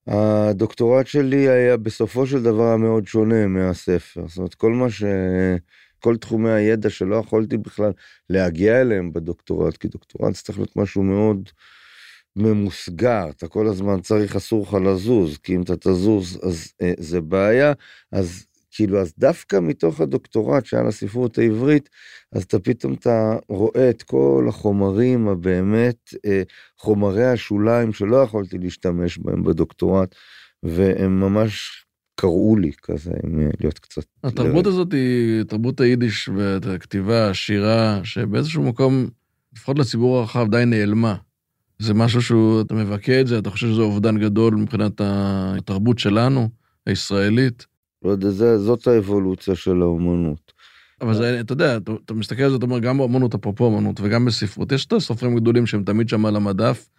הדוקטורט 0.08 1.08
שלי 1.08 1.50
היה 1.50 1.78
בסופו 1.78 2.28
של 2.28 2.44
דבר 2.44 2.78
מאוד 2.78 3.08
שונה 3.08 3.48
מהספר. 3.48 4.28
זאת 4.28 4.38
אומרת, 4.38 4.54
כל 4.54 4.72
מה 4.72 4.90
ש... 4.90 5.04
כל 6.02 6.18
תחומי 6.18 6.52
הידע 6.52 6.90
שלא 6.90 7.16
יכולתי 7.16 7.58
בכלל 7.58 7.92
להגיע 8.30 8.82
אליהם 8.82 9.14
בדוקטורט, 9.14 9.78
כי 9.78 9.88
דוקטורט 9.88 10.34
צריך 10.34 10.58
להיות 10.58 10.76
משהו 10.76 11.04
מאוד... 11.04 11.50
ממוסגר, 12.36 13.30
אתה 13.30 13.48
כל 13.48 13.68
הזמן 13.68 14.02
צריך, 14.02 14.36
אסור 14.36 14.64
לך 14.64 14.74
לזוז, 14.74 15.38
כי 15.38 15.56
אם 15.56 15.62
אתה 15.62 15.76
תזוז 15.76 16.40
אז 16.44 16.74
אה, 16.82 16.94
זה 16.98 17.22
בעיה, 17.22 17.74
אז 18.12 18.46
כאילו, 18.72 19.02
אז 19.02 19.14
דווקא 19.18 19.60
מתוך 19.62 20.02
הדוקטורט 20.02 20.66
שהיה 20.66 20.84
לספרות 20.84 21.38
העברית, 21.38 21.90
אז 22.32 22.44
אתה 22.44 22.60
פתאום 22.60 22.94
אתה 22.94 23.38
רואה 23.50 23.90
את 23.90 24.04
כל 24.04 24.46
החומרים 24.50 25.28
הבאמת, 25.28 26.14
אה, 26.26 26.42
חומרי 26.78 27.26
השוליים 27.26 27.94
שלא 27.94 28.18
יכולתי 28.18 28.58
להשתמש 28.58 29.18
בהם 29.18 29.44
בדוקטורט, 29.44 30.16
והם 30.64 31.20
ממש 31.20 31.86
קראו 32.16 32.56
לי 32.56 32.72
כזה, 32.84 33.12
עם 33.24 33.50
להיות 33.60 33.80
קצת... 33.80 34.04
התרבות 34.24 34.68
הזאת 34.68 34.94
היא 34.94 35.44
תרבות 35.44 35.82
היידיש 35.82 36.30
והכתיבה, 36.36 37.30
השירה, 37.30 38.00
שבאיזשהו 38.04 38.64
מקום, 38.64 39.08
לפחות 39.56 39.80
לציבור 39.80 40.18
הרחב, 40.18 40.48
די 40.52 40.66
נעלמה. 40.66 41.16
זה 41.80 41.94
משהו 41.94 42.22
שאתה 42.22 42.74
מבכה 42.74 43.22
את 43.22 43.28
זה, 43.28 43.38
אתה 43.38 43.50
חושב 43.50 43.68
שזה 43.68 43.82
אובדן 43.82 44.18
גדול 44.18 44.56
מבחינת 44.56 45.02
התרבות 45.04 46.00
שלנו, 46.00 46.50
הישראלית? 46.86 47.66
לא 48.06 48.10
יודע, 48.10 48.30
זה, 48.30 48.58
זאת 48.58 48.88
האבולוציה 48.88 49.56
של 49.56 49.82
האומנות. 49.82 50.54
אבל 51.02 51.14
זה, 51.14 51.40
אתה 51.40 51.54
יודע, 51.54 51.78
אתה, 51.78 51.92
אתה 52.06 52.14
מסתכל 52.14 52.44
על 52.44 52.50
זה, 52.50 52.56
אתה 52.56 52.66
אומר, 52.66 52.80
גם 52.80 52.98
באומנות, 52.98 53.36
אפרופו 53.36 53.66
אומנות, 53.66 54.00
וגם 54.04 54.26
בספרות, 54.26 54.72
יש 54.72 54.86
את 54.86 54.94
הסופרים 54.94 55.36
גדולים 55.36 55.66
שהם 55.66 55.84
תמיד 55.84 56.10
שם 56.10 56.26
על 56.26 56.36
המדף, 56.36 56.90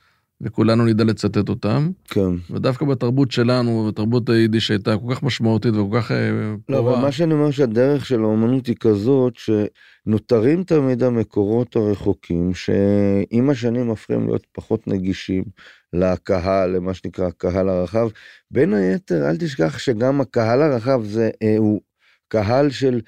וכולנו 0.42 0.84
נדע 0.84 1.04
לצטט 1.04 1.48
אותם. 1.48 1.90
כן. 2.04 2.30
ודווקא 2.50 2.86
בתרבות 2.86 3.30
שלנו, 3.30 3.88
בתרבות 3.88 4.28
היידיש 4.28 4.66
שהייתה 4.66 4.96
כל 4.96 5.14
כך 5.14 5.22
משמעותית 5.22 5.74
וכל 5.74 6.00
כך 6.00 6.10
אה, 6.10 6.30
לא, 6.68 6.76
פורה. 6.76 6.92
אבל 6.92 7.02
מה 7.02 7.12
שאני 7.12 7.34
אומר 7.34 7.50
שהדרך 7.50 8.06
של 8.06 8.20
האומנות 8.20 8.66
היא 8.66 8.76
כזאת, 8.80 9.32
שנותרים 9.36 10.64
תמיד 10.64 11.02
המקורות 11.02 11.76
הרחוקים, 11.76 12.54
שעם 12.54 13.50
השנים 13.50 13.86
הופכים 13.86 14.26
להיות 14.26 14.46
פחות 14.52 14.88
נגישים 14.88 15.44
לקהל, 15.92 16.70
למה 16.76 16.94
שנקרא 16.94 17.26
הקהל 17.26 17.68
הרחב. 17.68 18.08
בין 18.50 18.74
היתר, 18.74 19.28
אל 19.28 19.36
תשכח 19.36 19.78
שגם 19.78 20.20
הקהל 20.20 20.62
הרחב 20.62 21.04
זה, 21.04 21.30
אה, 21.42 21.54
הוא 21.58 21.80
קהל 22.28 22.70
של... 22.70 23.00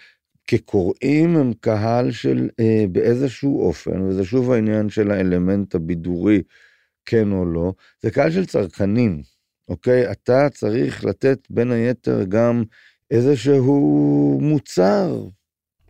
כקוראים 0.46 1.36
הם 1.36 1.52
קהל 1.60 2.10
של 2.10 2.48
אה, 2.60 2.84
באיזשהו 2.92 3.66
אופן, 3.66 4.02
וזה 4.02 4.24
שוב 4.24 4.52
העניין 4.52 4.88
של 4.88 5.10
האלמנט 5.10 5.74
הבידורי 5.74 6.42
כן 7.06 7.32
או 7.32 7.44
לא, 7.44 7.72
זה 8.02 8.10
קהל 8.10 8.30
של 8.30 8.46
צרכנים, 8.46 9.22
אוקיי? 9.68 10.12
אתה 10.12 10.48
צריך 10.50 11.04
לתת 11.04 11.38
בין 11.50 11.70
היתר 11.70 12.24
גם 12.28 12.64
איזשהו 13.10 14.38
מוצר 14.42 15.26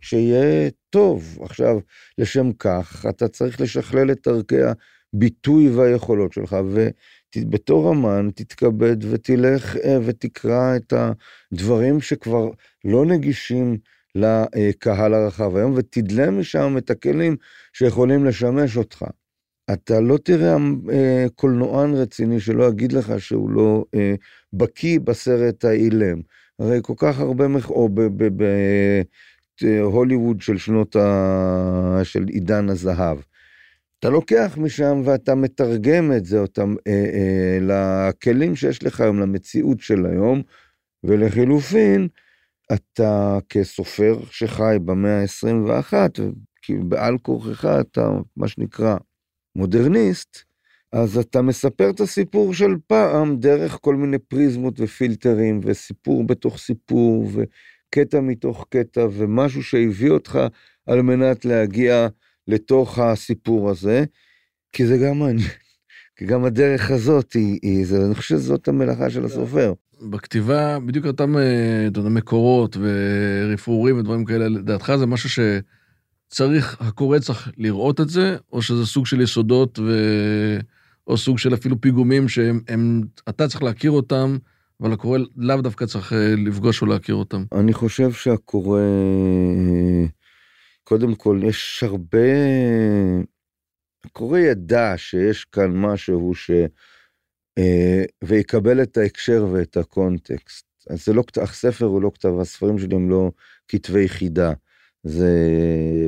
שיהיה 0.01 0.69
טוב. 0.89 1.37
עכשיו, 1.41 1.79
לשם 2.17 2.51
כך, 2.53 3.05
אתה 3.09 3.27
צריך 3.27 3.61
לשכלל 3.61 4.11
את 4.11 4.27
ערכי 4.27 4.55
הביטוי 5.13 5.69
והיכולות 5.69 6.33
שלך, 6.33 6.55
ובתור 7.35 7.91
אמן 7.91 8.29
תתכבד 8.35 8.97
ותלך 9.11 9.77
אה, 9.77 9.97
ותקרא 10.05 10.75
את 10.75 10.93
הדברים 10.93 12.01
שכבר 12.01 12.49
לא 12.85 13.05
נגישים 13.05 13.77
לקהל 14.15 15.13
הרחב 15.13 15.55
היום, 15.55 15.73
ותדלה 15.75 16.31
משם 16.31 16.77
את 16.77 16.89
הכלים 16.89 17.35
שיכולים 17.73 18.25
לשמש 18.25 18.77
אותך. 18.77 19.05
אתה 19.73 19.99
לא 19.99 20.17
תראה 20.17 20.55
אה, 20.91 21.25
קולנוען 21.35 21.93
רציני 21.93 22.39
שלא 22.39 22.63
יגיד 22.63 22.91
לך 22.91 23.13
שהוא 23.19 23.49
לא 23.49 23.85
אה, 23.95 24.15
בקיא 24.53 24.99
בסרט 24.99 25.65
האילם. 25.65 26.21
הרי 26.59 26.79
כל 26.81 26.93
כך 26.97 27.19
הרבה, 27.19 27.47
מח... 27.47 27.69
או 27.69 27.89
בהוליווד 29.61 30.41
של 30.41 30.57
שנות 30.57 30.95
ה... 30.95 31.99
של 32.03 32.25
עידן 32.27 32.69
הזהב. 32.69 33.17
אתה 33.99 34.09
לוקח 34.09 34.57
משם 34.57 35.01
ואתה 35.05 35.35
מתרגם 35.35 36.11
את 36.17 36.25
זה 36.25 36.39
אותם, 36.39 36.75
אה, 36.87 37.05
אה, 37.13 37.57
לכלים 37.61 38.55
שיש 38.55 38.83
לך 38.83 39.01
היום, 39.01 39.19
למציאות 39.19 39.79
של 39.79 40.05
היום, 40.05 40.41
ולחילופין, 41.03 42.07
אתה 42.73 43.37
כסופר 43.49 44.19
שחי 44.31 44.77
במאה 44.85 45.21
ה-21, 45.21 45.93
כאילו 46.61 46.89
בעל 46.89 47.17
כורכך 47.17 47.65
אתה, 47.65 48.09
מה 48.37 48.47
שנקרא, 48.47 48.97
מודרניסט, 49.55 50.37
אז 50.91 51.17
אתה 51.17 51.41
מספר 51.41 51.89
את 51.89 51.99
הסיפור 51.99 52.53
של 52.53 52.75
פעם 52.87 53.37
דרך 53.37 53.77
כל 53.81 53.95
מיני 53.95 54.17
פריזמות 54.19 54.79
ופילטרים 54.79 55.59
וסיפור 55.63 56.27
בתוך 56.27 56.57
סיפור 56.57 57.31
קטע 57.89 58.21
מתוך 58.21 58.65
קטע 58.69 59.07
ומשהו 59.11 59.63
שהביא 59.63 60.09
אותך 60.09 60.39
על 60.87 61.01
מנת 61.01 61.45
להגיע 61.45 62.07
לתוך 62.47 62.99
הסיפור 62.99 63.69
הזה, 63.69 64.03
כי 64.71 64.85
זה 64.85 64.97
גם 64.97 65.19
מעניין. 65.19 65.47
כי 66.15 66.25
גם 66.25 66.45
הדרך 66.45 66.91
הזאת 66.91 67.33
היא, 67.33 67.59
היא 67.61 67.85
זה, 67.85 68.05
אני 68.05 68.15
חושב 68.15 68.35
שזאת 68.35 68.67
המלאכה 68.67 69.09
של 69.09 69.25
הסופר. 69.25 69.73
בכתיבה, 70.01 70.79
בדיוק 70.79 71.05
אותם 71.05 71.37
אה, 71.37 71.87
מקורות 72.09 72.77
ורפרורים 72.79 73.97
ודברים 73.99 74.25
כאלה, 74.25 74.47
לדעתך 74.47 74.95
זה 74.99 75.05
משהו 75.05 75.29
שצריך, 76.29 76.81
הקורא 76.81 77.19
צריך 77.19 77.51
לראות 77.57 78.01
את 78.01 78.09
זה, 78.09 78.37
או 78.51 78.61
שזה 78.61 78.85
סוג 78.85 79.05
של 79.05 79.21
יסודות 79.21 79.79
ו... 79.79 79.91
או 81.07 81.17
סוג 81.17 81.37
של 81.37 81.53
אפילו 81.53 81.81
פיגומים 81.81 82.29
שהם, 82.29 82.61
הם, 82.67 83.01
אתה 83.29 83.47
צריך 83.47 83.63
להכיר 83.63 83.91
אותם, 83.91 84.37
אבל 84.81 84.93
הקורא 84.93 85.19
לאו 85.35 85.61
דווקא 85.61 85.85
צריך 85.85 86.13
אה, 86.13 86.33
לפגוש 86.37 86.81
או 86.81 86.87
להכיר 86.87 87.15
אותם. 87.15 87.43
אני 87.51 87.73
חושב 87.73 88.11
שהקורא, 88.11 88.81
קודם 90.83 91.15
כל, 91.15 91.39
יש 91.43 91.83
הרבה... 91.83 92.27
הקורא 94.05 94.39
ידע 94.39 94.93
שיש 94.97 95.45
כאן 95.45 95.71
משהו 95.71 96.35
ש... 96.35 96.51
אה, 97.57 98.03
ויקבל 98.23 98.83
את 98.83 98.97
ההקשר 98.97 99.47
ואת 99.51 99.77
הקונטקסט. 99.77 100.65
אז 100.89 101.05
זה 101.05 101.13
לא, 101.13 101.23
הספר 101.41 101.85
הוא 101.85 102.01
לא 102.01 102.11
כתב, 102.13 102.39
הספרים 102.41 102.79
שלי 102.79 102.95
הם 102.95 103.09
לא 103.09 103.31
כתבי 103.67 104.09
חידה. 104.09 104.53
זה 105.05 105.31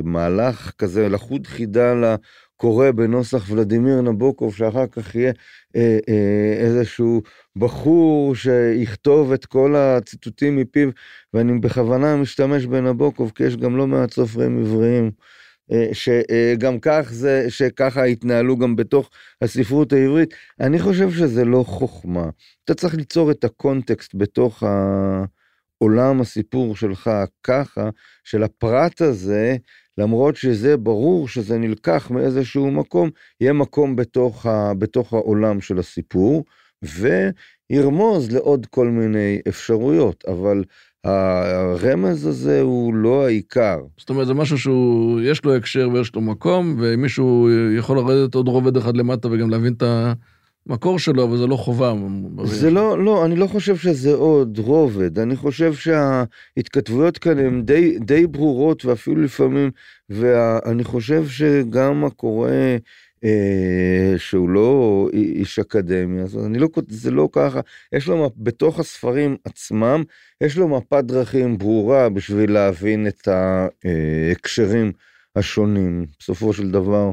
מהלך 0.04 0.72
כזה 0.78 1.08
לחוד 1.08 1.46
חידה 1.46 1.94
לקורא 1.94 2.90
בנוסח 2.90 3.50
ולדימיר 3.50 4.00
נבוקוב, 4.00 4.54
שאחר 4.54 4.86
כך 4.86 5.14
יהיה 5.14 5.32
אה, 5.76 5.98
אה, 6.08 6.54
איזשהו 6.58 7.22
בחור 7.56 8.34
שיכתוב 8.34 9.32
את 9.32 9.46
כל 9.46 9.76
הציטוטים 9.76 10.56
מפיו, 10.56 10.88
ואני 11.34 11.58
בכוונה 11.58 12.16
משתמש 12.16 12.66
בנבוקוב, 12.66 13.32
כי 13.34 13.44
יש 13.44 13.56
גם 13.56 13.76
לא 13.76 13.86
מעט 13.86 14.12
סופרים 14.12 14.60
עבריים. 14.60 15.10
אה, 15.72 15.88
שגם 15.92 16.78
כך 16.80 17.08
זה, 17.10 17.46
שככה 17.48 18.04
התנהלו 18.04 18.58
גם 18.58 18.76
בתוך 18.76 19.10
הספרות 19.42 19.92
העברית, 19.92 20.34
אני 20.60 20.78
חושב 20.78 21.10
שזה 21.10 21.44
לא 21.44 21.62
חוכמה. 21.66 22.28
אתה 22.64 22.74
צריך 22.74 22.94
ליצור 22.94 23.30
את 23.30 23.44
הקונטקסט 23.44 24.14
בתוך 24.14 24.62
העולם 25.82 26.20
הסיפור 26.20 26.76
שלך 26.76 27.10
ככה, 27.44 27.90
של 28.24 28.42
הפרט 28.42 29.00
הזה, 29.00 29.56
למרות 29.98 30.36
שזה 30.36 30.76
ברור 30.76 31.28
שזה 31.28 31.58
נלקח 31.58 32.10
מאיזשהו 32.10 32.70
מקום, 32.70 33.10
יהיה 33.40 33.52
מקום 33.52 33.96
בתוך, 33.96 34.46
ה, 34.46 34.74
בתוך 34.74 35.12
העולם 35.12 35.60
של 35.60 35.78
הסיפור, 35.78 36.44
וירמוז 36.82 38.32
לעוד 38.32 38.66
כל 38.66 38.88
מיני 38.88 39.40
אפשרויות, 39.48 40.24
אבל 40.28 40.64
הרמז 41.04 42.26
הזה 42.26 42.60
הוא 42.60 42.94
לא 42.94 43.26
העיקר. 43.26 43.78
זאת 43.98 44.10
אומרת, 44.10 44.26
זה 44.26 44.34
משהו 44.34 44.58
שהוא, 44.58 45.20
יש 45.20 45.44
לו 45.44 45.56
הקשר 45.56 45.88
ויש 45.92 46.14
לו 46.14 46.20
מקום, 46.20 46.76
ומישהו 46.78 47.48
יכול 47.78 47.96
לרדת 47.96 48.34
עוד 48.34 48.48
רובד 48.48 48.76
אחד 48.76 48.96
למטה 48.96 49.28
וגם 49.28 49.50
להבין 49.50 49.72
את 49.72 49.82
המקור 50.68 50.98
שלו, 50.98 51.24
אבל 51.24 51.36
זה 51.36 51.46
לא 51.46 51.56
חובה. 51.56 51.94
זה 52.44 52.70
לא, 52.70 53.04
לא, 53.04 53.24
אני 53.24 53.36
לא 53.36 53.46
חושב 53.46 53.76
שזה 53.76 54.14
עוד 54.14 54.58
רובד, 54.58 55.18
אני 55.18 55.36
חושב 55.36 55.74
שההתכתבויות 55.74 57.18
כאן 57.18 57.38
הן 57.38 57.62
די, 57.62 57.98
די 57.98 58.26
ברורות 58.26 58.84
ואפילו 58.84 59.22
לפעמים, 59.22 59.70
ואני 60.10 60.84
חושב 60.84 61.28
שגם 61.28 62.04
הקורא... 62.04 62.50
אה, 63.24 64.14
שהוא 64.16 64.48
לא 64.48 65.08
איש 65.12 65.58
אקדמיה, 65.58 66.22
אז 66.22 66.38
אני 66.46 66.58
לא, 66.58 66.68
זה 66.88 67.10
לא 67.10 67.28
ככה, 67.32 67.60
יש 67.92 68.08
לו, 68.08 68.30
בתוך 68.36 68.80
הספרים 68.80 69.36
עצמם, 69.44 70.02
יש 70.40 70.56
לו 70.58 70.68
מפת 70.68 71.04
דרכים 71.04 71.58
ברורה 71.58 72.08
בשביל 72.08 72.52
להבין 72.52 73.06
את 73.06 73.28
ההקשרים 73.28 74.92
השונים. 75.36 76.06
בסופו 76.20 76.52
של 76.52 76.70
דבר, 76.70 77.10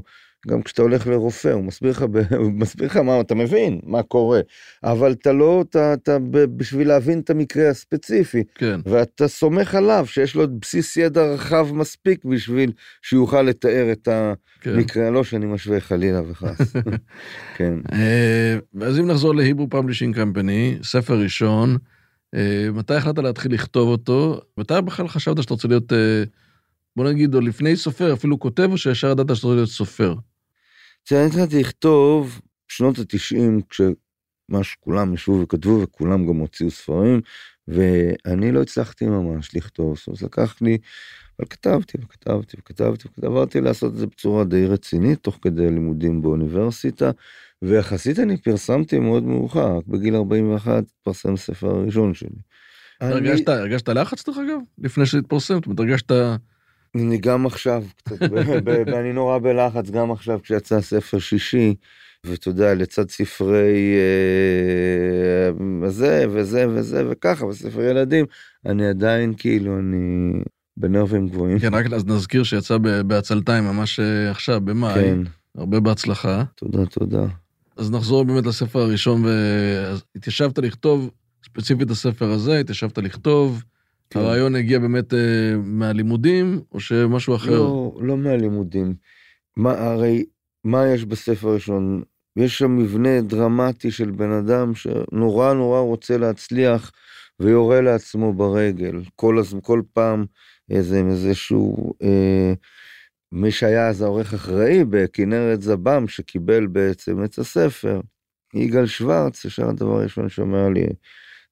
גם 0.47 0.61
כשאתה 0.61 0.81
הולך 0.81 1.07
לרופא, 1.07 1.47
הוא 1.47 1.63
מסביר 1.63 1.91
לך, 1.91 2.05
הוא 2.37 2.51
מסביר 2.51 2.87
לך 2.87 2.97
מה, 2.97 3.21
אתה 3.21 3.35
מבין 3.35 3.79
מה 3.83 4.03
קורה, 4.03 4.39
אבל 4.83 5.11
אתה 5.11 5.31
לא, 5.31 5.63
אתה, 5.69 5.93
אתה 5.93 6.17
בשביל 6.31 6.87
להבין 6.87 7.19
את 7.19 7.29
המקרה 7.29 7.69
הספציפי, 7.69 8.43
כן. 8.55 8.79
ואתה 8.85 9.27
סומך 9.27 9.75
עליו 9.75 10.05
שיש 10.07 10.35
לו 10.35 10.59
בסיס 10.59 10.97
ידע 10.97 11.23
רחב 11.25 11.67
מספיק 11.73 12.25
בשביל 12.25 12.71
שיוכל 13.01 13.41
לתאר 13.41 13.91
את 13.91 14.07
המקרה, 14.65 15.03
כן. 15.03 15.13
לא 15.13 15.23
שאני 15.23 15.45
משווה 15.45 15.79
חלילה 15.79 16.21
וחס. 16.29 16.73
כן. 17.57 17.73
אה, 17.93 18.57
אז 18.81 18.99
אם 18.99 19.07
נחזור 19.07 19.35
ל 19.35 19.40
Hebrew 19.40 19.69
Publishing 19.69 20.15
Company, 20.15 20.77
ספר 20.83 21.19
ראשון, 21.19 21.77
אה, 22.35 22.67
מתי 22.73 22.93
החלטת 22.93 23.23
להתחיל 23.23 23.53
לכתוב 23.53 23.89
אותו? 23.89 24.41
מתי 24.57 24.73
בכלל 24.85 25.07
חשבת 25.07 25.41
שאתה 25.41 25.53
רוצה 25.53 25.67
להיות, 25.67 25.93
אה, 25.93 26.23
בוא 26.95 27.09
נגיד, 27.09 27.35
או 27.35 27.41
לפני 27.41 27.75
סופר, 27.75 28.13
אפילו 28.13 28.39
כותב, 28.39 28.67
או 28.71 28.77
שישר 28.77 29.11
ידעת 29.11 29.35
שאתה 29.35 29.47
רוצה 29.47 29.55
להיות 29.55 29.69
סופר? 29.69 30.15
כשאני 31.05 31.25
התחלתי 31.25 31.59
לכתוב, 31.59 32.41
שנות 32.67 32.99
התשעים, 32.99 33.61
כשמה 33.69 34.63
שכולם 34.63 35.13
ישבו 35.13 35.41
וכתבו 35.41 35.81
וכולם 35.81 36.27
גם 36.27 36.35
הוציאו 36.35 36.71
ספרים, 36.71 37.21
ואני 37.67 38.51
לא 38.51 38.61
הצלחתי 38.61 39.05
ממש 39.05 39.55
לכתוב, 39.55 39.97
זאת 39.97 40.07
אומרת, 40.07 40.21
לקח 40.21 40.61
לי, 40.61 40.77
אבל 41.39 41.47
כתבתי 41.47 41.97
וכתבתי 42.03 42.57
וכתבתי 42.59 43.07
וכתבתי 43.07 43.61
לעשות 43.61 43.93
את 43.93 43.97
זה 43.97 44.07
בצורה 44.07 44.43
די 44.43 44.65
רצינית, 44.65 45.19
תוך 45.19 45.39
כדי 45.41 45.69
לימודים 45.69 46.21
באוניברסיטה, 46.21 47.11
ויחסית 47.61 48.19
אני 48.19 48.37
פרסמתי 48.37 48.99
מאוד 48.99 49.23
מאוחר, 49.23 49.79
בגיל 49.87 50.15
41 50.15 50.83
פרסם 51.03 51.37
ספר 51.37 51.67
הראשון 51.67 52.13
שלי. 52.13 52.29
הרגשת, 53.01 53.49
אני... 53.49 53.57
הרגשת 53.57 53.89
לחץ 53.89 54.25
דרך 54.25 54.37
אגב? 54.37 54.59
לפני 54.77 55.05
שהתפרסם? 55.05 55.53
זאת 55.53 55.65
אומרת, 55.65 55.79
הרגשת... 55.79 56.11
אני 56.95 57.17
גם 57.17 57.45
עכשיו, 57.45 57.83
קצת, 58.03 58.17
ואני 58.85 59.13
נורא 59.13 59.37
בלחץ 59.37 59.89
גם 59.89 60.11
עכשיו 60.11 60.39
כשיצא 60.43 60.81
ספר 60.81 61.19
שישי, 61.19 61.75
ואתה 62.23 62.49
יודע, 62.49 62.73
לצד 62.73 63.09
ספרי 63.09 63.95
אה, 65.83 65.89
זה 65.89 66.25
וזה 66.29 66.65
וזה 66.69 67.03
וככה, 67.09 67.45
וספר 67.45 67.81
ילדים, 67.81 68.25
אני 68.65 68.87
עדיין 68.87 69.33
כאילו, 69.37 69.79
אני 69.79 70.33
בנרבים 70.77 71.27
גבוהים. 71.27 71.59
כן, 71.59 71.73
רק 71.73 71.93
אז 71.93 72.05
נזכיר 72.05 72.43
שיצא 72.43 72.77
בעצלתיים 73.07 73.63
ממש 73.63 73.99
אה, 73.99 74.31
עכשיו, 74.31 74.61
במאי. 74.61 74.93
כן. 74.93 75.19
הרבה 75.57 75.79
בהצלחה. 75.79 76.43
תודה, 76.55 76.85
תודה. 76.85 77.25
אז 77.77 77.91
נחזור 77.91 78.23
באמת 78.23 78.45
לספר 78.45 78.79
הראשון, 78.79 79.25
והתיישבת 80.15 80.57
לכתוב, 80.57 81.09
ספציפית 81.45 81.91
הספר 81.91 82.31
הזה, 82.31 82.59
התיישבת 82.59 82.97
לכתוב. 82.97 83.63
כן. 84.15 84.21
הרעיון 84.21 84.55
הגיע 84.55 84.79
באמת 84.79 85.13
אה, 85.13 85.55
מהלימודים, 85.63 86.61
או 86.71 86.79
שמשהו 86.79 87.35
אחר? 87.35 87.51
לא, 87.51 87.93
לא 88.01 88.17
מהלימודים. 88.17 88.95
מה, 89.57 89.71
הרי, 89.71 90.25
מה 90.63 90.87
יש 90.87 91.05
בספר 91.05 91.49
הראשון? 91.49 92.03
יש 92.35 92.57
שם 92.57 92.77
מבנה 92.77 93.21
דרמטי 93.21 93.91
של 93.91 94.11
בן 94.11 94.31
אדם 94.31 94.75
שנורא 94.75 95.53
נורא 95.53 95.79
רוצה 95.79 96.17
להצליח 96.17 96.91
ויורה 97.39 97.81
לעצמו 97.81 98.33
ברגל. 98.33 99.01
כל, 99.15 99.39
הז... 99.39 99.55
כל 99.63 99.81
פעם 99.93 100.25
איזה 100.69 101.01
איזשהו... 101.09 101.93
אה, 102.03 102.53
מי 103.31 103.51
שהיה 103.51 103.87
אז 103.89 104.01
העורך 104.01 104.33
אחראי 104.33 104.83
בכנרת 104.83 105.61
זב"ם, 105.61 106.07
שקיבל 106.07 106.67
בעצם 106.67 107.23
את 107.23 107.37
הספר, 107.37 108.01
יגאל 108.53 108.85
שוורץ, 108.85 109.45
ישר 109.45 109.69
הדבר 109.69 109.99
הראשון 109.99 110.29
שאומר 110.29 110.69
לי, 110.69 110.85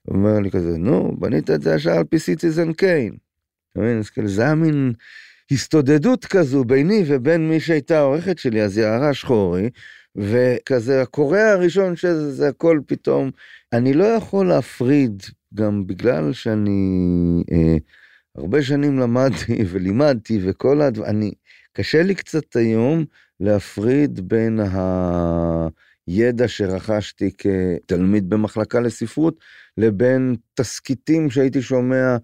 אומר 0.07 0.39
לי 0.39 0.51
כזה, 0.51 0.77
נו, 0.77 1.15
בנית 1.19 1.49
את 1.49 1.61
זה 1.61 1.75
ישר 1.75 1.91
על 1.91 2.03
פי 2.03 2.19
סיטיזן 2.19 2.73
קיין. 2.73 3.15
אתה 3.71 3.81
מבין? 3.81 3.99
אז 3.99 4.09
כאילו, 4.09 4.27
זה 4.27 4.41
היה 4.41 4.55
מין 4.55 4.93
הסתודדות 5.51 6.25
כזו 6.25 6.63
ביני 6.63 7.03
ובין 7.07 7.49
מי 7.49 7.59
שהייתה 7.59 7.99
העורכת 7.99 8.37
שלי, 8.37 8.61
אז 8.61 8.77
יערה 8.77 9.13
שחורי, 9.13 9.69
וכזה, 10.15 11.01
הקורא 11.01 11.39
הראשון 11.39 11.95
שזה 11.95 12.31
זה 12.31 12.47
הכל 12.47 12.79
פתאום, 12.85 13.31
אני 13.73 13.93
לא 13.93 14.03
יכול 14.03 14.47
להפריד, 14.47 15.23
גם 15.53 15.87
בגלל 15.87 16.33
שאני 16.33 17.43
אה, 17.51 17.77
הרבה 18.35 18.61
שנים 18.61 18.99
למדתי 18.99 19.63
ולימדתי 19.71 20.39
וכל 20.43 20.81
הדברים, 20.81 21.09
אני, 21.09 21.31
קשה 21.73 22.03
לי 22.03 22.15
קצת 22.15 22.55
היום 22.55 23.05
להפריד 23.39 24.27
בין 24.27 24.59
הידע 26.07 26.47
שרכשתי 26.47 27.31
כתלמיד 27.37 28.29
במחלקה 28.29 28.79
לספרות, 28.79 29.39
לבין 29.77 30.35
תסכיתים 30.53 31.29
שהייתי 31.29 31.61
שומע, 31.61 32.17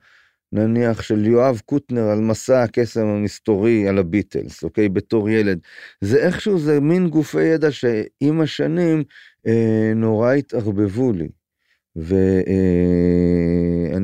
נניח 0.52 1.02
של 1.02 1.26
יואב 1.26 1.62
קוטנר 1.66 2.04
על 2.10 2.20
מסע 2.20 2.64
הקסם 2.64 3.06
המסתורי 3.06 3.88
על 3.88 3.98
הביטלס, 3.98 4.64
אוקיי? 4.64 4.90
בתור 4.90 5.30
ילד. 5.30 5.60
זה 6.02 6.18
איכשהו, 6.18 6.60
זה 6.60 6.80
מין 6.80 7.10
גופי 7.10 7.44
ידע 7.44 7.72
שעם 7.72 8.42
השנים 8.42 9.04
אה, 9.48 9.92
נורא 9.96 10.34
התערבבו 10.34 11.14
לי. 11.14 11.30
ואני 11.96 12.50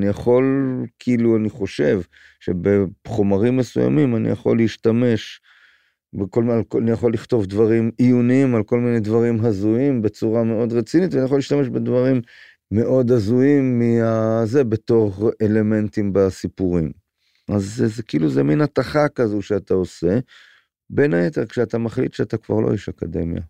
אה, 0.05 0.09
יכול, 0.09 0.45
כאילו, 0.99 1.38
אני 1.38 1.49
חושב 1.49 2.01
שבחומרים 2.39 3.57
מסוימים 3.57 4.15
אני 4.15 4.29
יכול 4.29 4.57
להשתמש, 4.57 5.41
בכל, 6.15 6.62
אני 6.78 6.91
יכול 6.91 7.13
לכתוב 7.13 7.45
דברים 7.45 7.91
עיוניים 7.97 8.56
על 8.56 8.63
כל 8.63 8.80
מיני 8.80 8.99
דברים 8.99 9.45
הזויים 9.45 10.01
בצורה 10.01 10.43
מאוד 10.43 10.73
רצינית, 10.73 11.13
ואני 11.13 11.25
יכול 11.25 11.38
להשתמש 11.38 11.67
בדברים 11.67 12.21
מאוד 12.71 13.12
הזויים 13.12 13.80
מזה 13.80 14.63
בתור 14.63 15.32
אלמנטים 15.41 16.13
בסיפורים. 16.13 16.91
אז 17.49 17.75
זה, 17.75 17.88
זה 17.88 18.04
כאילו 18.04 18.30
זה 18.30 18.43
מין 18.43 18.62
התכה 18.62 19.10
כזו 19.10 19.41
שאתה 19.41 19.73
עושה, 19.73 20.19
בין 20.89 21.13
היתר 21.13 21.45
כשאתה 21.45 21.78
מחליט 21.78 22.13
שאתה 22.13 22.38
כבר 22.38 22.60
לא 22.60 22.71
איש 22.71 22.89
אקדמיה. 22.89 23.41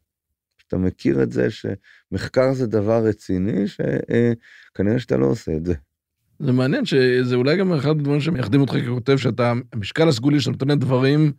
אתה 0.67 0.77
מכיר 0.77 1.23
את 1.23 1.31
זה 1.31 1.47
שמחקר 1.49 2.53
זה 2.53 2.67
דבר 2.67 3.05
רציני, 3.05 3.63
שכנראה 3.67 4.99
שאתה 4.99 5.17
לא 5.17 5.25
עושה 5.25 5.55
את 5.55 5.65
זה. 5.65 5.73
זה 6.39 6.51
מעניין 6.51 6.85
שזה 6.85 7.35
אולי 7.35 7.57
גם 7.57 7.73
אחד 7.73 7.89
הדברים 7.89 8.21
שמייחדים 8.21 8.61
אותך 8.61 8.73
ככותב, 8.85 9.17
שאתה, 9.17 9.53
המשקל 9.73 10.07
הסגולי 10.07 10.39
שאתה 10.39 10.51
נותן 10.51 10.79
דברים, 10.79 11.31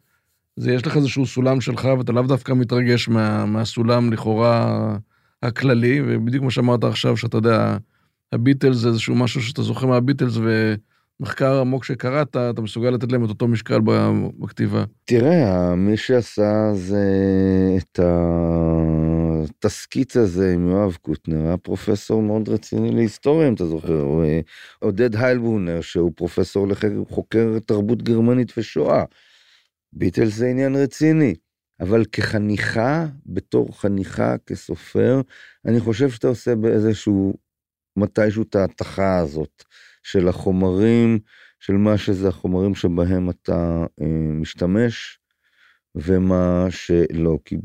זה 0.56 0.72
יש 0.72 0.86
לך 0.86 0.96
איזשהו 0.96 1.26
סולם 1.26 1.60
שלך, 1.60 1.88
ואתה 1.98 2.12
לאו 2.12 2.22
דווקא 2.22 2.52
מתרגש 2.52 3.08
מה, 3.08 3.46
מהסולם 3.46 4.12
לכאורה 4.12 4.96
הכללי, 5.42 6.00
ובדיוק 6.06 6.40
כמו 6.40 6.50
שאמרת 6.50 6.84
עכשיו, 6.84 7.16
שאתה 7.16 7.36
יודע, 7.36 7.76
הביטלס 8.32 8.76
זה 8.76 8.88
איזשהו 8.88 9.14
משהו 9.14 9.42
שאתה 9.42 9.62
זוכר 9.62 9.86
מהביטלס, 9.86 10.38
ומחקר 11.20 11.60
עמוק 11.60 11.84
שקראת, 11.84 12.36
אתה 12.36 12.62
מסוגל 12.62 12.90
לתת 12.90 13.12
להם 13.12 13.24
את 13.24 13.28
אותו 13.28 13.48
משקל 13.48 13.80
בכתיבה. 14.38 14.84
תראה, 15.04 15.74
מי 15.74 15.96
שעשה 15.96 16.70
זה 16.74 17.06
את 17.76 18.00
התסקיץ 19.48 20.16
הזה 20.16 20.54
עם 20.54 20.68
יואב 20.68 20.96
קוטנר, 21.02 21.46
היה 21.46 21.56
פרופסור 21.56 22.22
מאוד 22.22 22.48
רציני 22.48 22.90
להיסטוריה, 22.90 23.48
אם 23.48 23.54
אתה 23.54 23.66
זוכר, 23.66 24.04
עודד 24.78 25.16
היילבונר, 25.16 25.80
שהוא 25.80 26.12
פרופסור 26.16 26.66
לחוקר 26.68 27.58
תרבות 27.66 28.02
גרמנית 28.02 28.52
ושואה. 28.56 29.04
ביטלס 29.96 30.34
זה 30.34 30.46
עניין 30.46 30.76
רציני. 30.76 31.34
אבל 31.80 32.04
כחניכה, 32.12 33.06
בתור 33.26 33.80
חניכה, 33.80 34.38
כסופר, 34.46 35.20
אני 35.66 35.80
חושב 35.80 36.10
שאתה 36.10 36.28
עושה 36.28 36.54
באיזשהו, 36.54 37.34
מתישהו 37.96 38.42
את 38.42 38.56
ההתכה 38.56 39.18
הזאת 39.18 39.64
של 40.02 40.28
החומרים, 40.28 41.18
של 41.60 41.72
מה 41.72 41.98
שזה 41.98 42.28
החומרים 42.28 42.74
שבהם 42.74 43.30
אתה 43.30 43.86
אה, 44.00 44.06
משתמש, 44.40 45.18
ומה 45.94 46.66
שלא. 46.70 47.38
כי... 47.44 47.56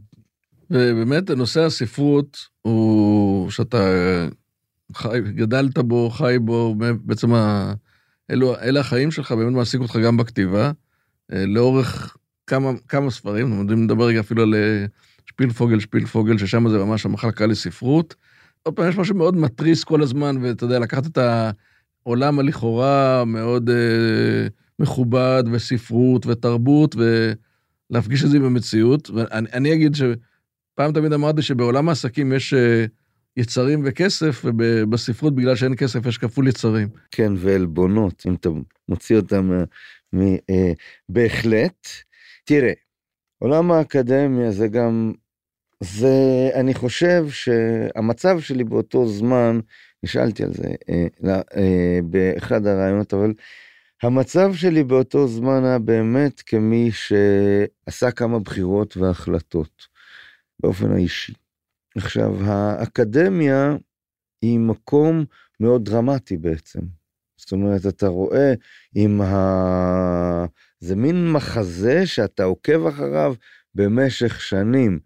ובאמת, 0.70 1.30
נושא 1.30 1.62
הספרות 1.62 2.38
הוא 2.62 3.50
שאתה 3.50 3.88
חי, 4.96 5.22
גדלת 5.22 5.78
בו, 5.78 6.10
חי 6.10 6.36
בו, 6.41 6.76
בעצם 7.02 7.34
ה... 7.34 7.74
אלו, 8.32 8.56
אלה 8.60 8.80
החיים 8.80 9.12
שלך, 9.12 9.32
באמת 9.32 9.54
מעסיק 9.54 9.82
אותך 9.82 9.96
גם 10.06 10.17
בכתיבה. 10.17 10.72
אה, 11.34 11.46
לאורך 11.46 12.17
כמה, 12.52 12.72
כמה 12.88 13.12
ספרים, 13.12 13.48
אנחנו 13.48 13.62
יודעים 13.62 13.84
לדבר 13.84 14.06
רגע 14.06 14.20
אפילו 14.20 14.44
על 14.44 14.56
אה, 14.56 14.86
שפילפוגל, 15.26 15.80
שפילפוגל, 15.80 16.38
ששם 16.38 16.70
זה 16.70 16.78
ממש 16.78 17.06
המחלקה 17.06 17.46
לספרות. 17.46 18.16
עוד 18.64 18.76
פעם, 18.76 18.90
יש 18.90 18.98
משהו 18.98 19.16
מאוד 19.16 19.38
מתריס 19.38 19.84
כל 19.84 20.02
הזמן, 20.02 20.36
ואתה 20.42 20.66
יודע, 20.66 20.80
לקחת 20.80 21.06
את 21.08 21.18
העולם 22.06 22.40
הלכאורה 22.40 23.24
מאוד 23.26 23.70
אה, 23.70 24.48
מכובד, 24.80 25.44
וספרות, 25.52 26.26
ותרבות, 26.26 26.96
ולהפגיש 26.96 28.24
את 28.24 28.30
זה 28.30 28.38
עם 28.38 28.44
המציאות. 28.44 29.10
ואני 29.10 29.74
אגיד 29.74 29.96
שפעם 29.96 30.92
תמיד 30.94 31.14
אמרתי 31.14 31.42
שבעולם 31.42 31.90
העסקים 31.90 32.34
יש... 32.34 32.54
אה, 32.54 32.86
יצרים 33.38 33.82
וכסף, 33.86 34.42
ובספרות 34.46 35.36
בגלל 35.36 35.56
שאין 35.56 35.76
כסף 35.76 36.06
יש 36.06 36.18
כפול 36.18 36.48
יצרים. 36.48 36.88
כן, 37.12 37.34
ועלבונות, 37.38 38.24
אם 38.28 38.34
אתה 38.34 38.50
מוציא 38.90 39.16
אותם 39.16 39.52
מ... 40.14 40.22
אה, 40.22 40.72
בהחלט. 41.10 41.88
תראה, 42.43 42.73
עולם 43.38 43.71
האקדמיה 43.71 44.51
זה 44.51 44.67
גם, 44.67 45.13
זה, 45.80 46.49
אני 46.54 46.73
חושב 46.73 47.25
שהמצב 47.30 48.39
שלי 48.39 48.63
באותו 48.63 49.08
זמן, 49.08 49.60
נשאלתי 50.04 50.43
על 50.43 50.54
זה 50.54 50.67
אה, 50.89 51.41
אה, 51.58 51.99
באחד 52.04 52.65
הרעיונות, 52.65 53.13
אבל 53.13 53.34
המצב 54.04 54.54
שלי 54.54 54.84
באותו 54.84 55.27
זמן 55.27 55.65
היה 55.65 55.80
באמת 55.80 56.41
כמי 56.41 56.89
שעשה 56.91 58.12
כמה 58.12 58.39
בחירות 58.39 58.97
והחלטות, 58.97 59.88
באופן 60.60 60.91
האישי. 60.91 61.34
עכשיו, 61.95 62.36
האקדמיה 62.43 63.75
היא 64.41 64.60
מקום 64.60 65.25
מאוד 65.60 65.86
דרמטי 65.86 66.38
בעצם. 66.38 66.80
זאת 67.38 67.51
אומרת, 67.51 67.86
אתה 67.88 68.08
רואה 68.08 68.54
עם 68.95 69.21
ה... 69.21 70.45
זה 70.82 70.96
מין 70.96 71.32
מחזה 71.32 72.06
שאתה 72.06 72.44
עוקב 72.44 72.88
אחריו 72.88 73.34
במשך 73.76 74.41
שנים. 74.41 75.00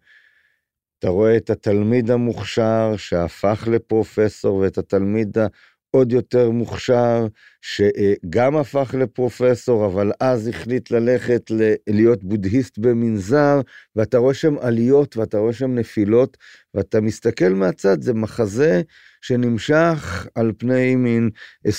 אתה 1.00 1.10
רואה 1.10 1.38
את 1.38 1.50
התלמיד 1.50 2.12
המוכשר 2.12 2.94
שהפך 2.98 3.68
לפרופסור 3.72 4.56
ואת 4.56 4.78
התלמיד 4.78 5.38
העוד 5.38 6.12
יותר 6.12 6.50
מוכשר 6.50 7.28
שגם 7.62 8.58
הפך 8.58 8.96
לפרופסור 9.00 9.86
אבל 9.86 10.12
אז 10.20 10.48
החליט 10.48 10.92
ללכת 10.92 11.52
להיות 11.88 12.24
בודהיסט 12.24 12.78
במנזר 12.78 13.62
ואתה 13.96 14.18
רואה 14.18 14.34
שם 14.34 14.56
עליות 14.62 15.18
ואתה 15.18 15.38
רואה 15.38 15.54
שם 15.54 15.76
נפילות 15.76 16.38
ואתה 16.74 17.02
מסתכל 17.02 17.50
מהצד 17.50 18.02
זה 18.02 18.14
מחזה 18.14 18.82
שנמשך 19.22 20.28
על 20.36 20.52
פני 20.58 20.96
מין 20.96 21.30
20-30 21.68 21.70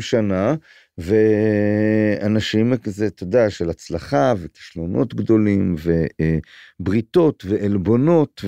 שנה 0.00 0.54
ואנשים 0.98 2.76
כזה, 2.76 3.06
אתה 3.06 3.22
יודע, 3.22 3.50
של 3.50 3.70
הצלחה 3.70 4.34
וכישלונות 4.38 5.14
גדולים 5.14 5.74
ובריתות 6.80 7.44
ועלבונות 7.48 8.44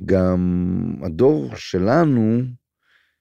וגם 0.00 0.40
הדור 1.02 1.56
שלנו, 1.56 2.42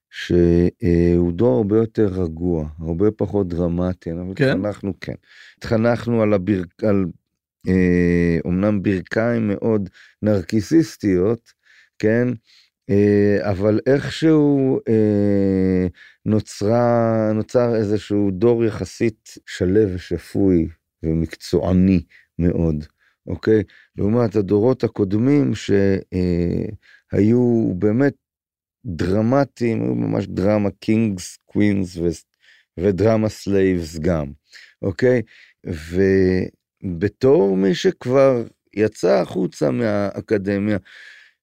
שהוא 0.10 1.32
דור 1.32 1.58
הרבה 1.58 1.78
יותר 1.78 2.08
רגוע, 2.08 2.68
הרבה 2.80 3.12
פחות 3.12 3.48
דרמטי, 3.48 4.10
כן? 4.36 4.50
אנחנו 4.66 4.94
כן. 5.02 5.14
התחנכנו 5.58 6.22
על 6.22 6.34
הברכ... 6.34 6.84
על 6.84 7.06
אה, 7.68 8.38
אומנם 8.46 8.84
ברכיים 8.84 9.48
מאוד 9.48 9.90
נרקיסיסטיות, 10.22 11.52
כן? 12.00 12.28
אה, 12.90 13.52
אבל 13.52 13.80
איכשהו 13.88 14.80
אה, 14.90 15.88
נוצרה, 16.26 17.32
נוצר 17.34 17.76
איזשהו 17.76 18.32
דור 18.32 18.66
יחסית 18.66 19.38
שליו 19.46 19.94
ושפוי 19.94 20.68
ומקצועני 21.04 22.04
מאוד, 22.40 22.86
אוקיי? 23.28 23.64
לעומת 23.96 24.36
הדורות 24.36 24.84
הקודמים 24.84 25.52
שהיו 25.56 26.14
באמת 27.78 28.14
דרמטיים, 28.86 29.82
היו 29.82 29.96
ממש 29.96 30.28
drama 30.28 30.70
kings, 30.80 31.38
queens 31.46 31.98
ודרמה 32.80 33.30
סלייבס 33.30 34.00
גם, 34.00 34.26
אוקיי? 34.82 35.22
ובתור 36.84 37.58
מי 37.58 37.76
שכבר 37.76 38.44
יצא 38.74 39.22
החוצה 39.22 39.72
מהאקדמיה, 39.72 40.78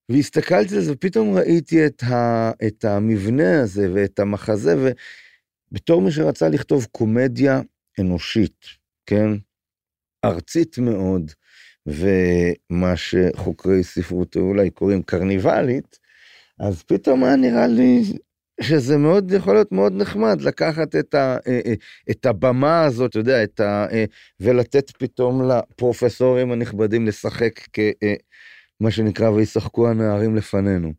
והסתכלתי 0.09 0.77
על 0.77 0.81
זה 0.81 0.93
ופתאום 0.93 1.35
ראיתי 1.35 1.87
את, 1.87 2.03
ה, 2.03 2.51
את 2.67 2.85
המבנה 2.85 3.63
הזה 3.63 3.91
ואת 3.95 4.19
המחזה, 4.19 4.93
ובתור 5.73 6.03
מי 6.03 6.11
שרצה 6.11 6.49
לכתוב 6.49 6.87
קומדיה 6.93 7.61
אנושית, 8.01 8.67
כן? 9.07 9.31
ארצית 10.25 10.79
מאוד, 10.79 11.33
ומה 11.87 12.97
שחוקרי 12.97 13.85
ספרות 13.85 14.37
אולי 14.37 14.71
קוראים 14.71 15.03
קרניבלית, 15.03 15.99
אז 16.61 16.83
פתאום 16.83 17.25
היה 17.25 17.37
נראה 17.37 17.67
לי 17.67 18.03
שזה 18.61 18.97
מאוד 18.97 19.33
יכול 19.33 19.55
להיות 19.55 19.73
מאוד 19.73 19.93
נחמד 19.93 20.41
לקחת 20.41 20.97
את, 20.97 21.15
ה, 21.15 21.37
אה, 21.47 21.61
אה, 21.67 21.75
את 22.11 22.27
הבמה 22.27 22.85
הזאת, 22.85 23.11
אתה 23.11 23.19
יודע, 23.19 23.43
את 23.43 23.61
ה, 23.61 23.87
אה, 23.93 24.05
ולתת 24.41 24.91
פתאום 24.91 25.43
לפרופסורים 25.49 26.53
הנכבדים 26.53 27.07
לשחק 27.07 27.61
כ... 27.73 27.79
מה 28.81 28.91
שנקרא, 28.91 29.31
וישחקו 29.31 29.89
הנערים 29.89 30.37
לפנינו. 30.37 30.93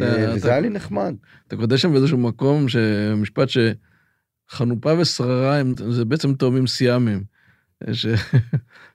אה, 0.00 0.34
וזה 0.34 0.50
היה 0.50 0.60
לי 0.60 0.68
נחמד. 0.68 1.14
אתה 1.48 1.56
כותב 1.56 1.76
שם 1.76 1.92
באיזשהו 1.92 2.18
מקום, 2.18 2.66
משפט 3.16 3.48
שחנופה 4.50 4.98
ושררה 4.98 5.62
זה 5.88 6.04
בעצם 6.04 6.34
תאומים 6.34 6.66
סיאמים. 6.66 7.24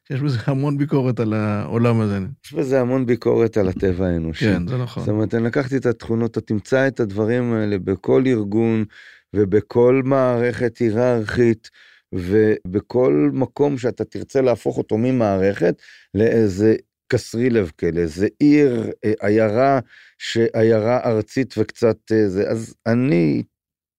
יש 0.09 0.21
בזה 0.23 0.39
המון 0.45 0.77
ביקורת 0.77 1.19
על 1.19 1.33
העולם 1.33 2.01
הזה. 2.01 2.19
יש 2.45 2.53
בזה 2.53 2.81
המון 2.81 3.05
ביקורת 3.05 3.57
על 3.57 3.67
הטבע 3.67 4.07
האנושי. 4.07 4.45
כן, 4.45 4.67
זה 4.67 4.77
נכון. 4.77 5.03
זאת 5.03 5.09
אומרת, 5.09 5.33
אני 5.33 5.43
לקחתי 5.43 5.77
את 5.77 5.85
התכונות, 5.85 6.31
אתה 6.31 6.41
תמצא 6.41 6.87
את 6.87 6.99
הדברים 6.99 7.53
האלה 7.53 7.77
בכל 7.77 8.23
ארגון 8.27 8.85
ובכל 9.33 10.01
מערכת 10.05 10.77
היררכית. 10.77 11.69
ובכל 12.13 13.29
מקום 13.33 13.77
שאתה 13.77 14.03
תרצה 14.03 14.41
להפוך 14.41 14.77
אותו 14.77 14.97
ממערכת 14.97 15.81
לאיזה 16.13 16.75
קסרי 17.09 17.49
לב 17.49 17.71
כאלה, 17.77 18.05
זה 18.05 18.27
עיר, 18.39 18.91
אה, 19.05 19.13
עיירה, 19.19 19.79
שעיירה 20.17 20.99
ארצית 21.05 21.55
וקצת 21.57 21.97
אה, 22.11 22.29
זה, 22.29 22.49
אז 22.49 22.75
אני 22.87 23.43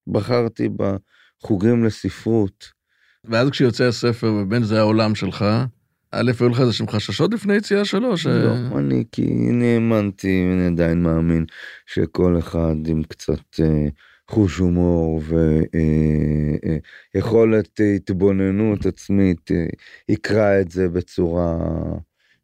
בחרתי 0.07 0.69
בחוגים 0.69 1.85
לספרות. 1.85 2.81
ואז 3.25 3.51
כשיוצא 3.51 3.85
הספר 3.85 4.33
ובין 4.33 4.63
זה 4.63 4.79
העולם 4.79 5.15
שלך, 5.15 5.45
א', 6.13 6.33
היו 6.41 6.49
לך 6.49 6.61
איזה 6.61 6.73
שהם 6.73 6.89
חששות 6.89 7.35
לפני 7.35 7.55
יציאה 7.55 7.85
שלו? 7.85 8.17
ש... 8.17 8.27
לא, 8.27 8.79
אני 8.79 9.05
כי 9.13 9.23
אני 9.51 9.75
האמנתי, 9.75 10.47
ואני 10.51 10.67
עדיין 10.67 11.03
מאמין, 11.03 11.45
שכל 11.87 12.39
אחד 12.39 12.75
עם 12.87 13.03
קצת 13.03 13.61
אה, 13.61 13.89
חוש 14.31 14.59
הומור 14.59 15.21
ויכולת 17.15 17.81
אה, 17.81 17.87
אה, 17.87 17.95
התבוננות 17.95 18.87
עצמית 18.87 19.51
אה, 19.51 19.67
יקרא 20.09 20.61
את 20.61 20.71
זה 20.71 20.89
בצורה... 20.89 21.57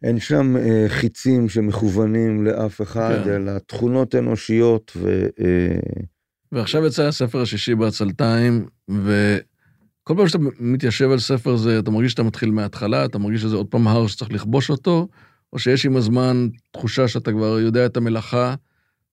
אין 0.02 0.18
שם 0.18 0.56
אה, 0.56 0.85
חיצים 0.88 1.48
שמכוונים 1.48 2.44
לאף 2.44 2.82
אחד, 2.82 3.20
כן. 3.24 3.30
אלא 3.30 3.59
תכונות 3.59 4.14
אנושיות 4.14 4.92
ו... 4.96 5.26
אה, 5.40 6.04
ועכשיו 6.52 6.87
יצא 6.87 7.02
הספר 7.02 7.40
השישי 7.40 7.74
בעצלתיים, 7.74 8.66
וכל 8.88 10.14
פעם 10.16 10.28
שאתה 10.28 10.38
מתיישב 10.61 11.11
על 11.11 11.18
ספר 11.18 11.56
זה, 11.56 11.78
אתה 11.78 11.90
מרגיש 11.90 12.11
שאתה 12.11 12.22
מתחיל 12.22 12.50
מההתחלה, 12.50 13.04
אתה 13.04 13.18
מרגיש 13.18 13.42
שזה 13.42 13.56
עוד 13.56 13.66
פעם 13.66 13.88
הר 13.88 14.06
שצריך 14.06 14.32
לכבוש 14.32 14.70
אותו, 14.70 15.09
או 15.52 15.59
שיש 15.59 15.87
עם 15.87 15.96
הזמן 15.96 16.48
תחושה 16.72 17.09
שאתה 17.09 17.32
כבר 17.32 17.61
יודע 17.61 17.87
את 17.87 17.96
המלאכה, 17.96 18.54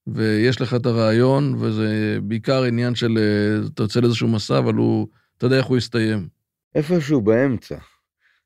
ויש 0.08 0.62
לך 0.62 0.74
את 0.74 0.86
הרעיון, 0.86 1.56
וזה 1.60 2.18
בעיקר 2.24 2.64
עניין 2.64 2.96
של, 2.96 3.18
אה, 3.18 3.68
אתה 3.74 3.84
יוצא 3.84 4.00
לאיזשהו 4.00 4.28
מסע, 4.28 4.58
אבל 4.58 4.74
הוא, 4.74 5.08
אתה 5.38 5.46
יודע 5.46 5.58
איך 5.58 5.66
הוא 5.66 5.78
יסתיים. 5.78 6.28
איפשהו 6.76 7.22
באמצע. 7.22 7.76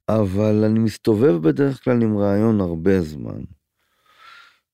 אבל 0.09 0.63
אני 0.65 0.79
מסתובב 0.79 1.37
בדרך 1.41 1.83
כלל 1.83 2.01
עם 2.01 2.17
רעיון 2.17 2.61
הרבה 2.61 3.01
זמן. 3.01 3.41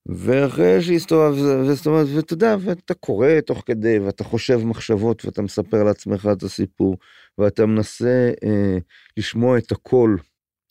ואחרי 0.06 0.82
שהסתובב, 0.82 1.36
זאת 1.74 1.86
אומרת, 1.86 2.08
ואתה 2.16 2.34
יודע, 2.34 2.56
ואתה 2.60 2.94
קורא 2.94 3.28
תוך 3.46 3.64
כדי, 3.66 4.00
ואתה 4.00 4.24
חושב 4.24 4.60
מחשבות, 4.66 5.26
ואתה 5.26 5.42
מספר 5.42 5.84
לעצמך 5.84 6.30
את 6.32 6.44
הסיפור, 6.44 6.98
ואתה 7.38 7.66
מנסה 7.66 8.32
אה, 8.44 8.78
לשמוע 9.18 9.58
את 9.58 9.72
הקול 9.72 10.18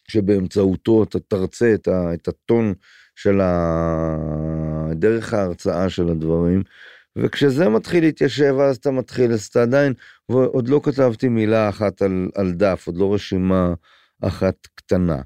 שבאמצעותו 0.09 1.03
אתה 1.03 1.19
תרצה 1.21 1.75
את, 1.75 1.89
ה, 1.89 2.15
את 2.15 2.29
הטון 2.29 2.75
של 3.17 3.41
ה... 3.41 4.93
דרך 4.93 5.35
ההרצאה 5.35 5.91
של 5.91 6.09
הדברים. 6.09 6.63
וכשזה 7.17 7.69
מתחיל 7.69 8.05
להתיישב, 8.05 8.55
אז 8.61 8.77
אתה 8.77 8.91
מתחיל, 8.91 9.33
אז 9.33 9.47
אתה 9.47 9.63
עדיין, 9.63 9.93
ועוד 10.29 10.69
לא 10.69 10.81
כתבתי 10.85 11.29
מילה 11.29 11.69
אחת 11.69 12.03
על, 12.03 12.29
על 12.35 12.53
דף, 12.53 12.85
עוד 12.87 12.97
לא 12.97 13.15
רשימה 13.15 13.75
אחת 14.23 14.55
קטנה. 14.75 15.23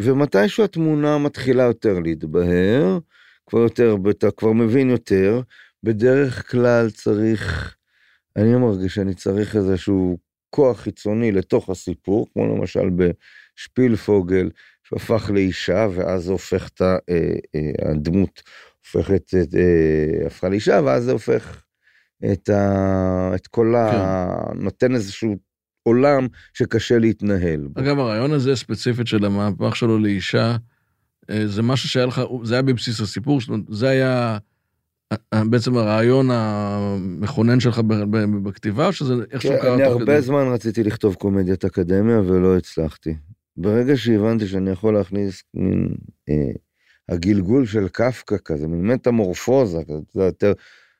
ומתישהו 0.00 0.64
התמונה 0.64 1.18
מתחילה 1.18 1.62
יותר 1.62 1.98
להתבהר, 1.98 2.98
כבר 3.46 3.58
יותר, 3.58 3.96
אתה 4.10 4.30
כבר 4.30 4.52
מבין 4.52 4.90
יותר, 4.90 5.40
בדרך 5.82 6.50
כלל 6.50 6.90
צריך, 6.90 7.74
אני 8.36 8.56
מרגיש 8.56 8.94
שאני 8.94 9.14
צריך 9.14 9.56
איזשהו 9.56 10.18
כוח 10.50 10.80
חיצוני 10.80 11.32
לתוך 11.32 11.70
הסיפור, 11.70 12.26
כמו 12.32 12.56
למשל 12.56 12.90
בשפילפוגל, 12.90 14.50
שהפך 14.82 15.30
לאישה, 15.34 15.88
ואז 15.94 16.28
הופך 16.28 16.68
את 16.68 16.82
אה, 16.82 16.96
אה, 17.54 17.90
הדמות, 17.90 18.42
הופכת, 18.84 19.34
אה, 19.34 20.26
הפכה 20.26 20.48
לאישה, 20.48 20.80
ואז 20.84 21.04
זה 21.04 21.12
הופך 21.12 21.64
את, 22.32 22.48
ה, 22.48 23.32
את 23.34 23.46
כל 23.46 23.74
ה... 23.74 24.26
נותן 24.54 24.94
איזשהו 24.94 25.36
עולם 25.84 26.26
שקשה 26.52 26.98
להתנהל. 26.98 27.68
אגב, 27.74 27.98
הרעיון 27.98 28.32
הזה 28.32 28.56
ספציפית 28.56 29.06
של 29.06 29.24
המהפך 29.24 29.76
שלו 29.76 29.98
לאישה, 29.98 30.56
אה, 31.30 31.46
זה 31.46 31.62
משהו 31.62 31.88
שהיה 31.88 32.06
לך, 32.06 32.20
זה 32.42 32.54
היה 32.54 32.62
בבסיס 32.62 33.00
הסיפור, 33.00 33.40
זאת 33.40 33.48
אומרת, 33.48 33.64
זה 33.68 33.88
היה 33.88 34.38
אה, 35.12 35.44
בעצם 35.44 35.76
הרעיון 35.76 36.28
המכונן 36.30 37.60
שלך 37.60 37.78
בכתיבה, 38.42 38.86
או 38.86 38.92
שזה 38.92 39.14
איכשהו 39.30 39.50
כן, 39.50 39.58
קרה 39.60 39.74
אני 39.74 39.84
תוך 39.84 39.92
הרבה 39.92 40.12
כדי? 40.12 40.22
זמן 40.22 40.46
רציתי 40.52 40.82
לכתוב 40.82 41.14
קומדיית 41.14 41.64
אקדמיה 41.64 42.20
ולא 42.20 42.56
הצלחתי. 42.56 43.14
ברגע 43.56 43.96
שהבנתי 43.96 44.46
שאני 44.46 44.70
יכול 44.70 44.94
להכניס 44.94 45.42
מין 45.54 45.94
אה, 46.28 46.50
הגלגול 47.08 47.66
של 47.66 47.88
קפקא 47.88 48.36
כזה, 48.44 48.68
מין 48.68 48.86
מטמורפוזה, 48.86 49.78
כזה, 49.84 50.30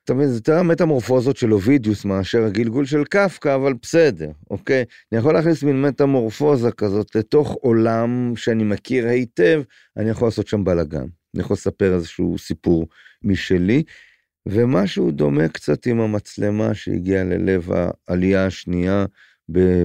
אתה 0.05 0.14
מבין, 0.14 0.29
זה 0.29 0.37
יותר 0.37 0.59
המטמורפוזות 0.59 1.37
של 1.37 1.53
אובידיוס 1.53 2.05
מאשר 2.05 2.45
הגלגול 2.45 2.87
של 2.87 3.05
קפקא, 3.05 3.55
אבל 3.55 3.73
בסדר, 3.83 4.31
אוקיי? 4.51 4.85
אני 5.12 5.21
יכול 5.21 5.35
להכניס 5.35 5.62
מין 5.62 5.83
מטמורפוזה 5.83 6.73
כזאת 6.73 7.14
לתוך 7.14 7.57
עולם 7.61 8.33
שאני 8.37 8.64
מכיר 8.64 9.07
היטב, 9.07 9.62
אני 9.97 10.11
יכול 10.11 10.29
לעשות 10.29 10.49
שם 10.49 10.64
בלאגן. 10.64 11.07
אני 11.35 11.43
יכול 11.43 11.55
לספר 11.55 11.95
איזשהו 11.95 12.38
סיפור 12.38 12.88
משלי, 13.23 13.83
ומשהו 14.49 15.11
דומה 15.11 15.49
קצת 15.49 15.87
עם 15.87 16.01
המצלמה 16.01 16.75
שהגיעה 16.75 17.25
ללב 17.25 17.69
העלייה 18.09 18.47
השנייה 18.47 19.07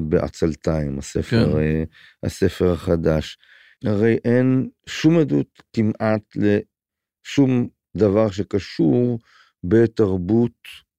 בעצלתיים, 0.02 1.00
הספר, 1.00 1.52
כן. 1.52 1.58
אה, 1.58 1.84
הספר 2.24 2.72
החדש. 2.72 3.38
הרי 3.86 4.18
אין 4.26 4.70
שום 4.88 5.18
עדות 5.18 5.64
כמעט 5.74 6.36
לשום 6.36 7.68
דבר 7.98 8.32
שקשור 8.32 9.20
בתרבות 9.64 10.58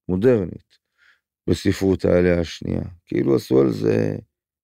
מודרנית, 0.08 0.78
בספרות 1.46 2.04
העלייה 2.04 2.40
השנייה. 2.40 2.82
כאילו 3.06 3.36
עשו 3.36 3.60
על 3.60 3.70
זה 3.70 4.16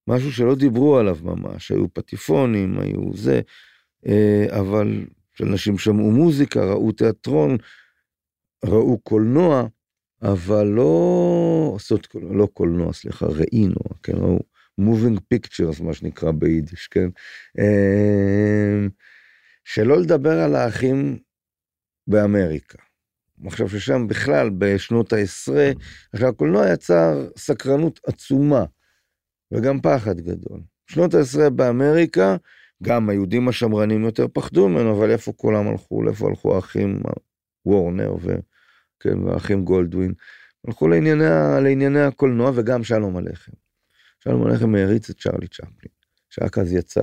משהו 0.08 0.32
שלא 0.32 0.54
דיברו 0.54 0.98
עליו 0.98 1.18
ממש, 1.22 1.70
היו 1.70 1.94
פטיפונים, 1.94 2.78
היו 2.78 3.16
זה, 3.16 3.40
אה, 4.06 4.46
אבל 4.60 5.06
אנשים 5.42 5.78
שמעו 5.78 6.10
מוזיקה, 6.10 6.64
ראו 6.64 6.92
תיאטרון, 6.92 7.56
ראו 8.64 8.98
קולנוע, 8.98 9.66
אבל 10.22 10.66
לא 10.66 11.72
עשות 11.76 12.08
לא 12.14 12.46
קולנוע, 12.46 12.92
סליחה, 12.92 13.26
ראינו, 13.26 13.80
כן, 14.02 14.16
ראו 14.16 14.38
moving 14.80 15.18
pictures, 15.34 15.82
מה 15.82 15.94
שנקרא 15.94 16.32
ביידיש, 16.32 16.88
כן? 16.88 17.08
אה, 17.58 18.86
שלא 19.64 20.00
לדבר 20.00 20.40
על 20.40 20.54
האחים 20.54 21.18
באמריקה. 22.06 22.85
עכשיו 23.46 23.68
ששם 23.68 24.08
בכלל 24.08 24.50
בשנות 24.58 25.12
העשרה, 25.12 25.70
עכשיו 26.12 26.28
הקולנוע 26.28 26.68
יצר 26.72 27.28
סקרנות 27.36 28.00
עצומה 28.06 28.64
וגם 29.52 29.80
פחד 29.80 30.20
גדול. 30.20 30.60
שנות 30.86 31.14
העשרה 31.14 31.50
באמריקה, 31.50 32.36
גם 32.82 33.08
היהודים 33.08 33.48
השמרנים 33.48 34.04
יותר 34.04 34.26
פחדו 34.32 34.68
ממנו, 34.68 34.98
אבל 34.98 35.10
איפה 35.10 35.32
כולם 35.36 35.68
הלכו? 35.68 36.02
לאיפה 36.02 36.28
הלכו 36.28 36.56
האחים 36.56 37.02
וורנר 37.66 38.14
ו... 38.20 38.34
כן, 39.00 39.18
והאחים 39.18 39.64
גולדווין? 39.64 40.12
הלכו 40.66 40.88
לענייני, 40.88 41.24
לענייני 41.62 42.00
הקולנוע 42.00 42.50
וגם 42.54 42.84
שלום 42.84 43.16
הלחם. 43.16 43.52
שלום 44.24 44.46
הלחם 44.46 44.74
העריץ 44.74 45.10
את 45.10 45.20
צ'רלי 45.20 45.48
צ'פלין, 45.48 45.92
שרק 46.30 46.58
אז 46.58 46.72
יצא. 46.72 47.00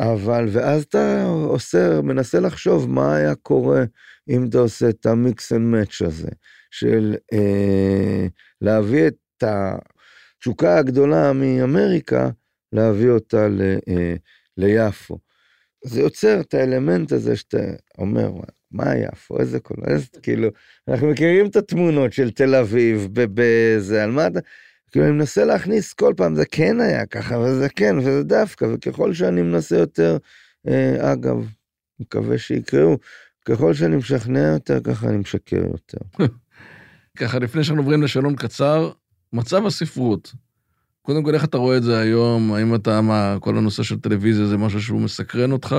אבל, 0.00 0.48
ואז 0.52 0.82
אתה 0.82 1.24
עושה, 1.24 2.00
מנסה 2.00 2.40
לחשוב 2.40 2.90
מה 2.90 3.16
היה 3.16 3.34
קורה 3.34 3.84
אם 4.28 4.46
אתה 4.48 4.58
עושה 4.58 4.88
את 4.88 5.06
ה 5.06 5.17
mix 5.17 5.52
and 5.52 5.60
match 5.60 6.02
הזה, 6.02 6.28
של 6.70 7.16
אה, 7.32 8.26
להביא 8.60 9.06
את 9.06 9.44
התשוקה 10.38 10.78
הגדולה 10.78 11.32
מאמריקה, 11.32 12.30
להביא 12.72 13.10
אותה 13.10 13.48
ל, 13.48 13.60
אה, 13.88 14.14
ליפו. 14.56 15.18
זה 15.84 16.00
יוצר 16.00 16.40
את 16.40 16.54
האלמנט 16.54 17.12
הזה 17.12 17.36
שאתה 17.36 17.58
אומר, 17.98 18.30
מה 18.70 18.96
יפו, 18.96 19.40
איזה 19.40 19.60
קול, 19.60 19.76
איזה, 19.86 20.06
כאילו, 20.22 20.48
אנחנו 20.88 21.10
מכירים 21.10 21.46
את 21.46 21.56
התמונות 21.56 22.12
של 22.12 22.30
תל 22.30 22.54
אביב, 22.54 23.08
בזה, 23.12 24.04
על 24.04 24.10
מה 24.10 24.26
אתה, 24.26 24.40
כאילו, 24.90 25.06
אני 25.06 25.12
מנסה 25.12 25.44
להכניס 25.44 25.92
כל 25.92 26.14
פעם, 26.16 26.34
זה 26.34 26.46
כן 26.46 26.80
היה 26.80 27.06
ככה, 27.06 27.38
וזה 27.38 27.68
כן, 27.68 27.98
וזה 27.98 28.22
דווקא, 28.22 28.64
וככל 28.72 29.14
שאני 29.14 29.42
מנסה 29.42 29.76
יותר, 29.76 30.16
אה, 30.68 31.12
אגב, 31.12 31.48
מקווה 32.00 32.38
שיקראו, 32.38 32.98
ככל 33.44 33.74
שאני 33.74 33.96
משכנע 33.96 34.40
יותר, 34.40 34.80
ככה 34.80 35.08
אני 35.08 35.16
משקר 35.16 35.62
יותר. 35.72 35.98
ככה, 37.18 37.38
לפני 37.38 37.64
שאנחנו 37.64 37.82
עוברים 37.82 38.02
לשאלון 38.02 38.36
קצר, 38.36 38.90
מצב 39.32 39.66
הספרות. 39.66 40.32
קודם 41.02 41.24
כל, 41.24 41.34
איך 41.34 41.44
אתה 41.44 41.58
רואה 41.58 41.76
את 41.76 41.82
זה 41.82 41.98
היום? 41.98 42.52
האם 42.52 42.74
אתה, 42.74 43.00
מה, 43.00 43.36
כל 43.40 43.58
הנושא 43.58 43.82
של 43.82 44.00
טלוויזיה 44.00 44.46
זה 44.46 44.56
משהו 44.56 44.82
שהוא 44.82 45.00
מסקרן 45.00 45.52
אותך? 45.52 45.76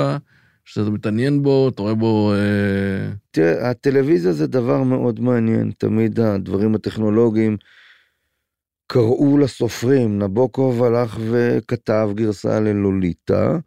שאתה 0.66 0.90
מתעניין 0.90 1.44
בו, 1.44 1.70
אתה 1.70 1.82
רואה 1.82 1.96
בו... 1.96 2.34
אה... 2.34 3.12
תראה, 3.32 3.70
הטלוויזיה 3.70 4.34
זה 4.34 4.48
דבר 4.48 4.84
מאוד 4.84 5.20
מעניין, 5.20 5.72
תמיד 5.78 6.20
הדברים 6.20 6.76
הטכנולוגיים 6.76 7.58
קראו 8.94 9.38
לסופרים, 9.38 10.20
נבוקוב 10.20 10.84
הלך 10.84 11.18
וכתב 11.32 12.10
גרסה 12.14 12.60
ללוליטה, 12.60 13.58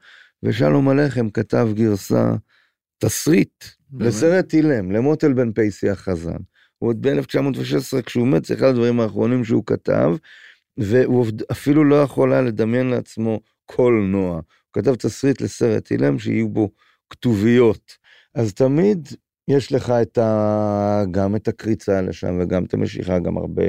ושלום 0.43 0.89
הלחם 0.89 1.31
כתב 1.31 1.69
גרסה, 1.75 2.33
תסריט, 2.99 3.65
באמת? 3.91 4.09
לסרט 4.09 4.55
אילם, 4.55 4.93
למוטל 4.93 5.33
בן 5.33 5.53
פייסי 5.53 5.91
החזן. 5.91 6.37
הוא 6.79 6.91
עוד 6.91 7.07
ב-1916, 7.07 8.03
כשהוא 8.03 8.27
מת, 8.27 8.45
זה 8.45 8.55
אחד 8.55 8.67
הדברים 8.67 9.01
האחרונים 9.01 9.45
שהוא 9.45 9.63
כתב, 9.67 10.11
והוא 10.77 11.27
אפילו 11.53 11.85
לא 11.85 12.03
יכול 12.03 12.33
היה 12.33 12.43
לדמיין 12.43 12.87
לעצמו 12.87 13.41
קולנוע. 13.65 14.35
הוא 14.35 14.43
כתב 14.73 14.95
תסריט 14.95 15.41
לסרט 15.41 15.91
אילם 15.91 16.19
שיהיו 16.19 16.49
בו 16.49 16.71
כתוביות. 17.11 17.97
אז 18.35 18.55
תמיד 18.55 19.09
יש 19.49 19.73
לך 19.73 19.91
את 20.03 20.19
ה... 20.19 21.03
גם 21.11 21.37
את 21.37 21.49
הקריצה 21.49 22.03
לשם 22.03 22.39
וגם 22.41 22.65
את 22.65 22.75
המשיכה, 22.75 23.19
גם 23.19 23.37
הרבה 23.37 23.65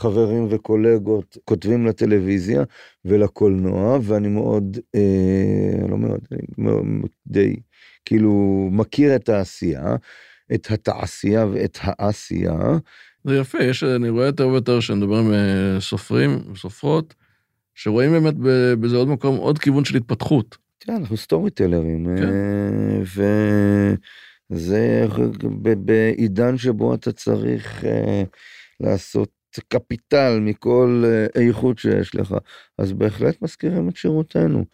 חברים 0.00 0.46
וקולגות 0.50 1.36
כותבים 1.44 1.86
לטלוויזיה 1.86 2.64
ולקולנוע, 3.04 3.98
ואני 4.02 4.28
מאוד, 4.28 4.78
אה, 4.94 5.88
לא 5.88 5.98
מאוד, 5.98 6.20
אני 6.32 6.42
די, 7.26 7.56
כאילו, 8.04 8.68
מכיר 8.72 9.16
את 9.16 9.28
העשייה, 9.28 9.96
את 10.54 10.70
התעשייה 10.70 11.46
ואת 11.46 11.78
העשייה. 11.82 12.58
זה 13.24 13.36
יפה, 13.36 13.58
יש, 13.62 13.84
אני 13.84 14.08
רואה 14.08 14.26
יותר 14.26 14.48
ויותר 14.48 14.80
שנדבר 14.80 15.16
עם 15.16 15.32
אה, 15.32 15.80
סופרים 15.80 16.38
וסופרות, 16.52 17.14
שרואים 17.74 18.10
באמת 18.10 18.34
בזה 18.80 18.96
עוד 18.96 19.08
מקום, 19.08 19.36
עוד 19.36 19.58
כיוון 19.58 19.84
של 19.84 19.96
התפתחות. 19.96 20.56
תראה, 20.78 20.96
אנחנו 20.96 21.16
סטורי 21.16 21.50
טלרים, 21.50 22.06
כן. 22.16 22.28
אה, 22.28 23.94
וזה 24.50 25.06
בעידן 25.84 26.58
שבו 26.58 26.94
אתה 26.94 27.12
צריך 27.12 27.84
אה, 27.84 28.22
לעשות 28.80 29.39
קפיטל 29.58 30.38
מכל 30.40 31.02
אה, 31.06 31.42
איכות 31.42 31.78
שיש 31.78 32.14
לך, 32.14 32.34
אז 32.78 32.92
בהחלט 32.92 33.42
מזכירים 33.42 33.88
את 33.88 33.96
שירותנו. 33.96 34.64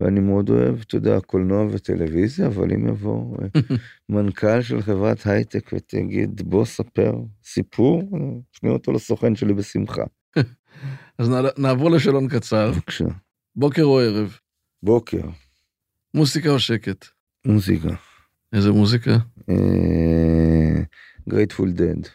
ואני 0.00 0.20
מאוד 0.20 0.50
אוהב, 0.50 0.80
אתה 0.80 0.96
יודע, 0.96 1.20
קולנוע 1.20 1.66
וטלוויזיה, 1.70 2.46
אבל 2.46 2.72
אם 2.72 2.88
יבוא 2.88 3.36
מנכ"ל 4.08 4.62
של 4.62 4.82
חברת 4.82 5.26
הייטק 5.26 5.70
ותגיד, 5.72 6.42
בוא 6.44 6.64
ספר 6.64 7.12
סיפור, 7.44 8.02
תשמיע 8.50 8.72
אותו 8.72 8.92
לסוכן 8.92 9.36
שלי 9.36 9.54
בשמחה. 9.54 10.04
אז 11.18 11.30
נעבור 11.58 11.90
לשאלון 11.90 12.28
קצר. 12.28 12.72
בבקשה. 12.72 13.04
בוקר 13.56 13.82
או 13.82 14.00
ערב? 14.00 14.38
בוקר. 14.82 15.28
מוסיקה 16.14 16.50
או 16.50 16.58
שקט? 16.58 17.06
מוזיקה. 17.44 17.88
איזה 18.52 18.72
מוזיקה? 18.72 19.16
גרייטפול 21.28 21.72
דד. 21.72 22.08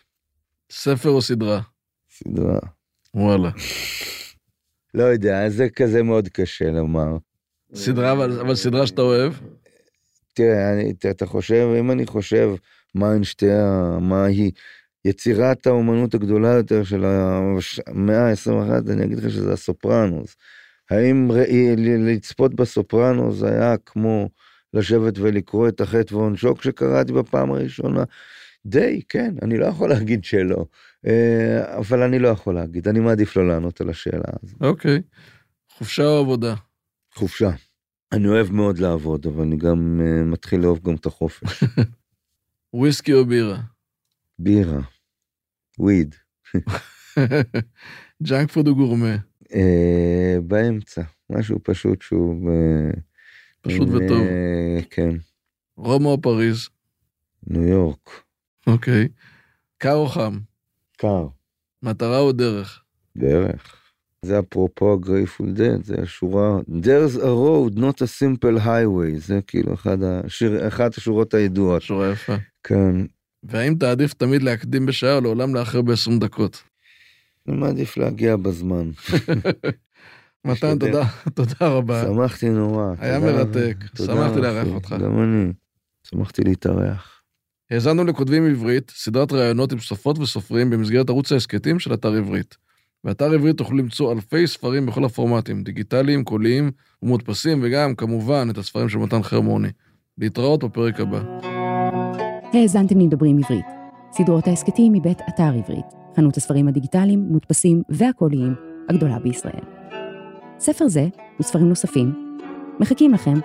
ספר 0.72 1.10
או 1.10 1.22
סדרה? 1.22 1.62
סדרה. 2.18 2.60
וואלה. 3.14 3.50
לא 4.94 5.04
יודע, 5.04 5.50
זה 5.50 5.70
כזה 5.70 6.04
מאוד 6.04 6.28
קשה 6.28 6.72
לומר. 6.72 7.18
סדרה, 7.74 8.12
אבל, 8.12 8.40
אבל 8.40 8.56
סדרה 8.56 8.88
שאתה 8.88 9.02
אוהב? 9.02 9.34
תראה, 10.34 10.74
אני, 10.74 10.94
אתה 11.10 11.26
חושב, 11.26 11.68
אם 11.80 11.92
אני 11.92 12.06
חושב 12.06 12.50
מה 12.96 13.12
הן 13.12 13.24
שתי 13.24 13.52
ה... 13.52 13.98
מה 14.02 14.26
היא 14.26 14.52
יצירת 15.06 15.68
האומנות 15.68 16.14
הגדולה 16.14 16.54
יותר 16.54 16.84
של 16.84 17.06
המאה 17.06 18.30
ה-21, 18.30 18.92
אני 18.92 19.06
אגיד 19.06 19.18
לך 19.18 19.32
שזה 19.32 19.54
הסופרנוס. 19.54 20.36
האם 20.90 21.32
לצפות 21.78 22.56
בסופרנוס 22.56 23.44
היה 23.44 23.76
כמו 23.86 24.30
לשבת 24.74 25.20
ולקרוא 25.20 25.68
את 25.68 25.82
החטא 25.82 26.16
ועונשו 26.16 26.56
כשקראתי 26.56 27.14
בפעם 27.14 27.52
הראשונה? 27.52 28.04
די, 28.66 29.02
כן, 29.10 29.36
אני 29.42 29.58
לא 29.58 29.66
יכול 29.66 29.90
להגיד 29.90 30.24
שלא. 30.24 30.66
אה, 31.06 31.78
אבל 31.78 32.04
אני 32.04 32.20
לא 32.20 32.28
יכול 32.28 32.56
להגיד, 32.56 32.88
אני 32.88 33.00
מעדיף 33.00 33.36
לא 33.36 33.48
לענות 33.48 33.82
על 33.82 33.90
השאלה 33.90 34.24
הזאת. 34.44 34.62
אוקיי. 34.62 35.02
חופשה 35.72 36.04
או 36.04 36.20
עבודה? 36.20 36.56
חופשה. 37.14 37.50
אני 38.12 38.28
אוהב 38.28 38.52
מאוד 38.52 38.78
לעבוד, 38.78 39.26
אבל 39.26 39.44
אני 39.44 39.58
גם 39.58 40.02
אה, 40.02 40.26
מתחיל 40.26 40.60
לאהוב 40.60 40.80
גם 40.84 40.96
את 40.96 41.06
החופש. 41.06 41.64
וויסקי 42.74 43.14
או 43.14 43.26
בירה? 43.26 43.62
בירה. 44.40 44.80
weed. 45.80 46.16
junk 48.28 48.52
food 48.52 48.68
או 48.68 48.76
גורמה? 48.76 49.16
אה, 49.44 50.42
באמצע, 50.44 51.02
משהו 51.30 51.60
פשוט 51.64 52.02
שהוא... 52.02 52.52
Uh, 52.52 53.00
פשוט 53.62 53.88
וטוב. 53.90 54.28
Uh, 54.28 54.86
כן. 54.90 55.10
רומא 55.78 56.08
או 56.08 56.22
פריז? 56.22 56.70
ניו 57.48 57.64
יורק. 57.64 58.10
אוקיי. 58.68 59.08
קר 59.78 59.96
או 59.96 60.08
חם? 60.08 60.40
קר. 60.98 61.28
מטרה 61.84 62.20
או 62.20 62.32
דרך? 62.32 62.82
דרך. 63.18 63.84
זה 64.22 64.40
אפרופו 64.40 64.94
ה-Grateful 64.94 65.58
Dead, 65.58 65.84
זה 65.84 65.96
השורה 66.04 66.60
There's 66.60 67.18
a 67.18 67.20
road, 67.20 67.80
not 67.80 68.02
a 68.02 68.08
simple 68.22 68.66
highway, 68.66 69.18
זה 69.18 69.40
כאילו 69.48 69.74
אחד 69.74 69.98
השיר, 70.04 70.68
אחת 70.68 70.98
השורות 70.98 71.34
הידועות. 71.34 71.82
שורה 71.82 72.12
יפה. 72.12 72.36
כן. 72.64 72.96
והאם 73.44 73.76
תעדיף 73.76 74.14
תמיד 74.14 74.44
להקדים 74.44 74.86
בשעה 74.86 75.16
או 75.16 75.22
לעולם 75.22 75.56
לאחר 75.56 75.82
ב-20 75.82 76.20
דקות? 76.20 76.64
אני 77.48 77.58
מעדיף 77.58 77.98
להגיע 77.98 78.36
בזמן. 78.36 78.92
מתן, 80.46 80.80
תודה, 80.80 81.08
תודה 81.34 81.56
רבה. 81.68 82.04
שמחתי 82.04 82.50
נורא. 82.50 82.94
היה 83.00 83.20
מרתק, 83.20 83.76
שמחתי 83.98 84.42
לארח 84.42 84.68
אותך. 84.68 84.96
גם 85.00 85.24
אני, 85.24 85.54
שמחתי 86.04 86.42
להתארח. 86.44 87.17
האזנו 87.72 88.04
לכותבים 88.04 88.46
עברית, 88.46 88.92
סדרת 88.96 89.32
ראיונות 89.32 89.72
עם 89.72 89.80
סופרות 89.80 90.20
וסופרים 90.20 90.70
במסגרת 90.70 91.10
ערוץ 91.10 91.32
ההסכתים 91.32 91.80
של 91.80 91.94
אתר 91.94 92.14
עברית. 92.14 92.58
באתר 93.04 93.34
עברית 93.34 93.58
תוכלו 93.58 93.78
למצוא 93.78 94.14
אלפי 94.14 94.48
ספרים 94.48 94.86
בכל 94.86 95.06
הפורמטים, 95.06 95.64
דיגיטליים, 95.64 96.24
קוליים 96.24 96.72
ומודפסים, 97.04 97.60
וגם, 97.64 97.96
כמובן, 97.96 98.48
את 98.52 98.58
הספרים 98.58 98.90
של 98.90 98.98
מתן 98.98 99.24
חרמוני. 99.24 99.70
להתראות 100.18 100.64
בפרק 100.64 101.00
הבא. 101.00 101.22
האזנתם 102.54 103.00
לדברים 103.00 103.38
עברית. 103.38 103.66
סדרות 104.12 104.48
ההסכתים 104.48 104.94
מבית 104.94 105.22
אתר 105.30 105.54
עברית, 105.58 105.86
חנות 106.16 106.38
הספרים 106.38 106.68
הדיגיטליים, 106.68 107.20
מודפסים 107.20 107.82
והקוליים 107.90 108.54
הגדולה 108.90 109.20
בישראל. 109.20 109.64
ספר 110.60 110.88
זה 110.88 111.08
וספרים 111.40 111.70
נוספים 111.70 112.38
מחכים 112.80 113.14
לכם 113.14 113.40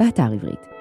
באתר 0.00 0.32
עברית. 0.32 0.73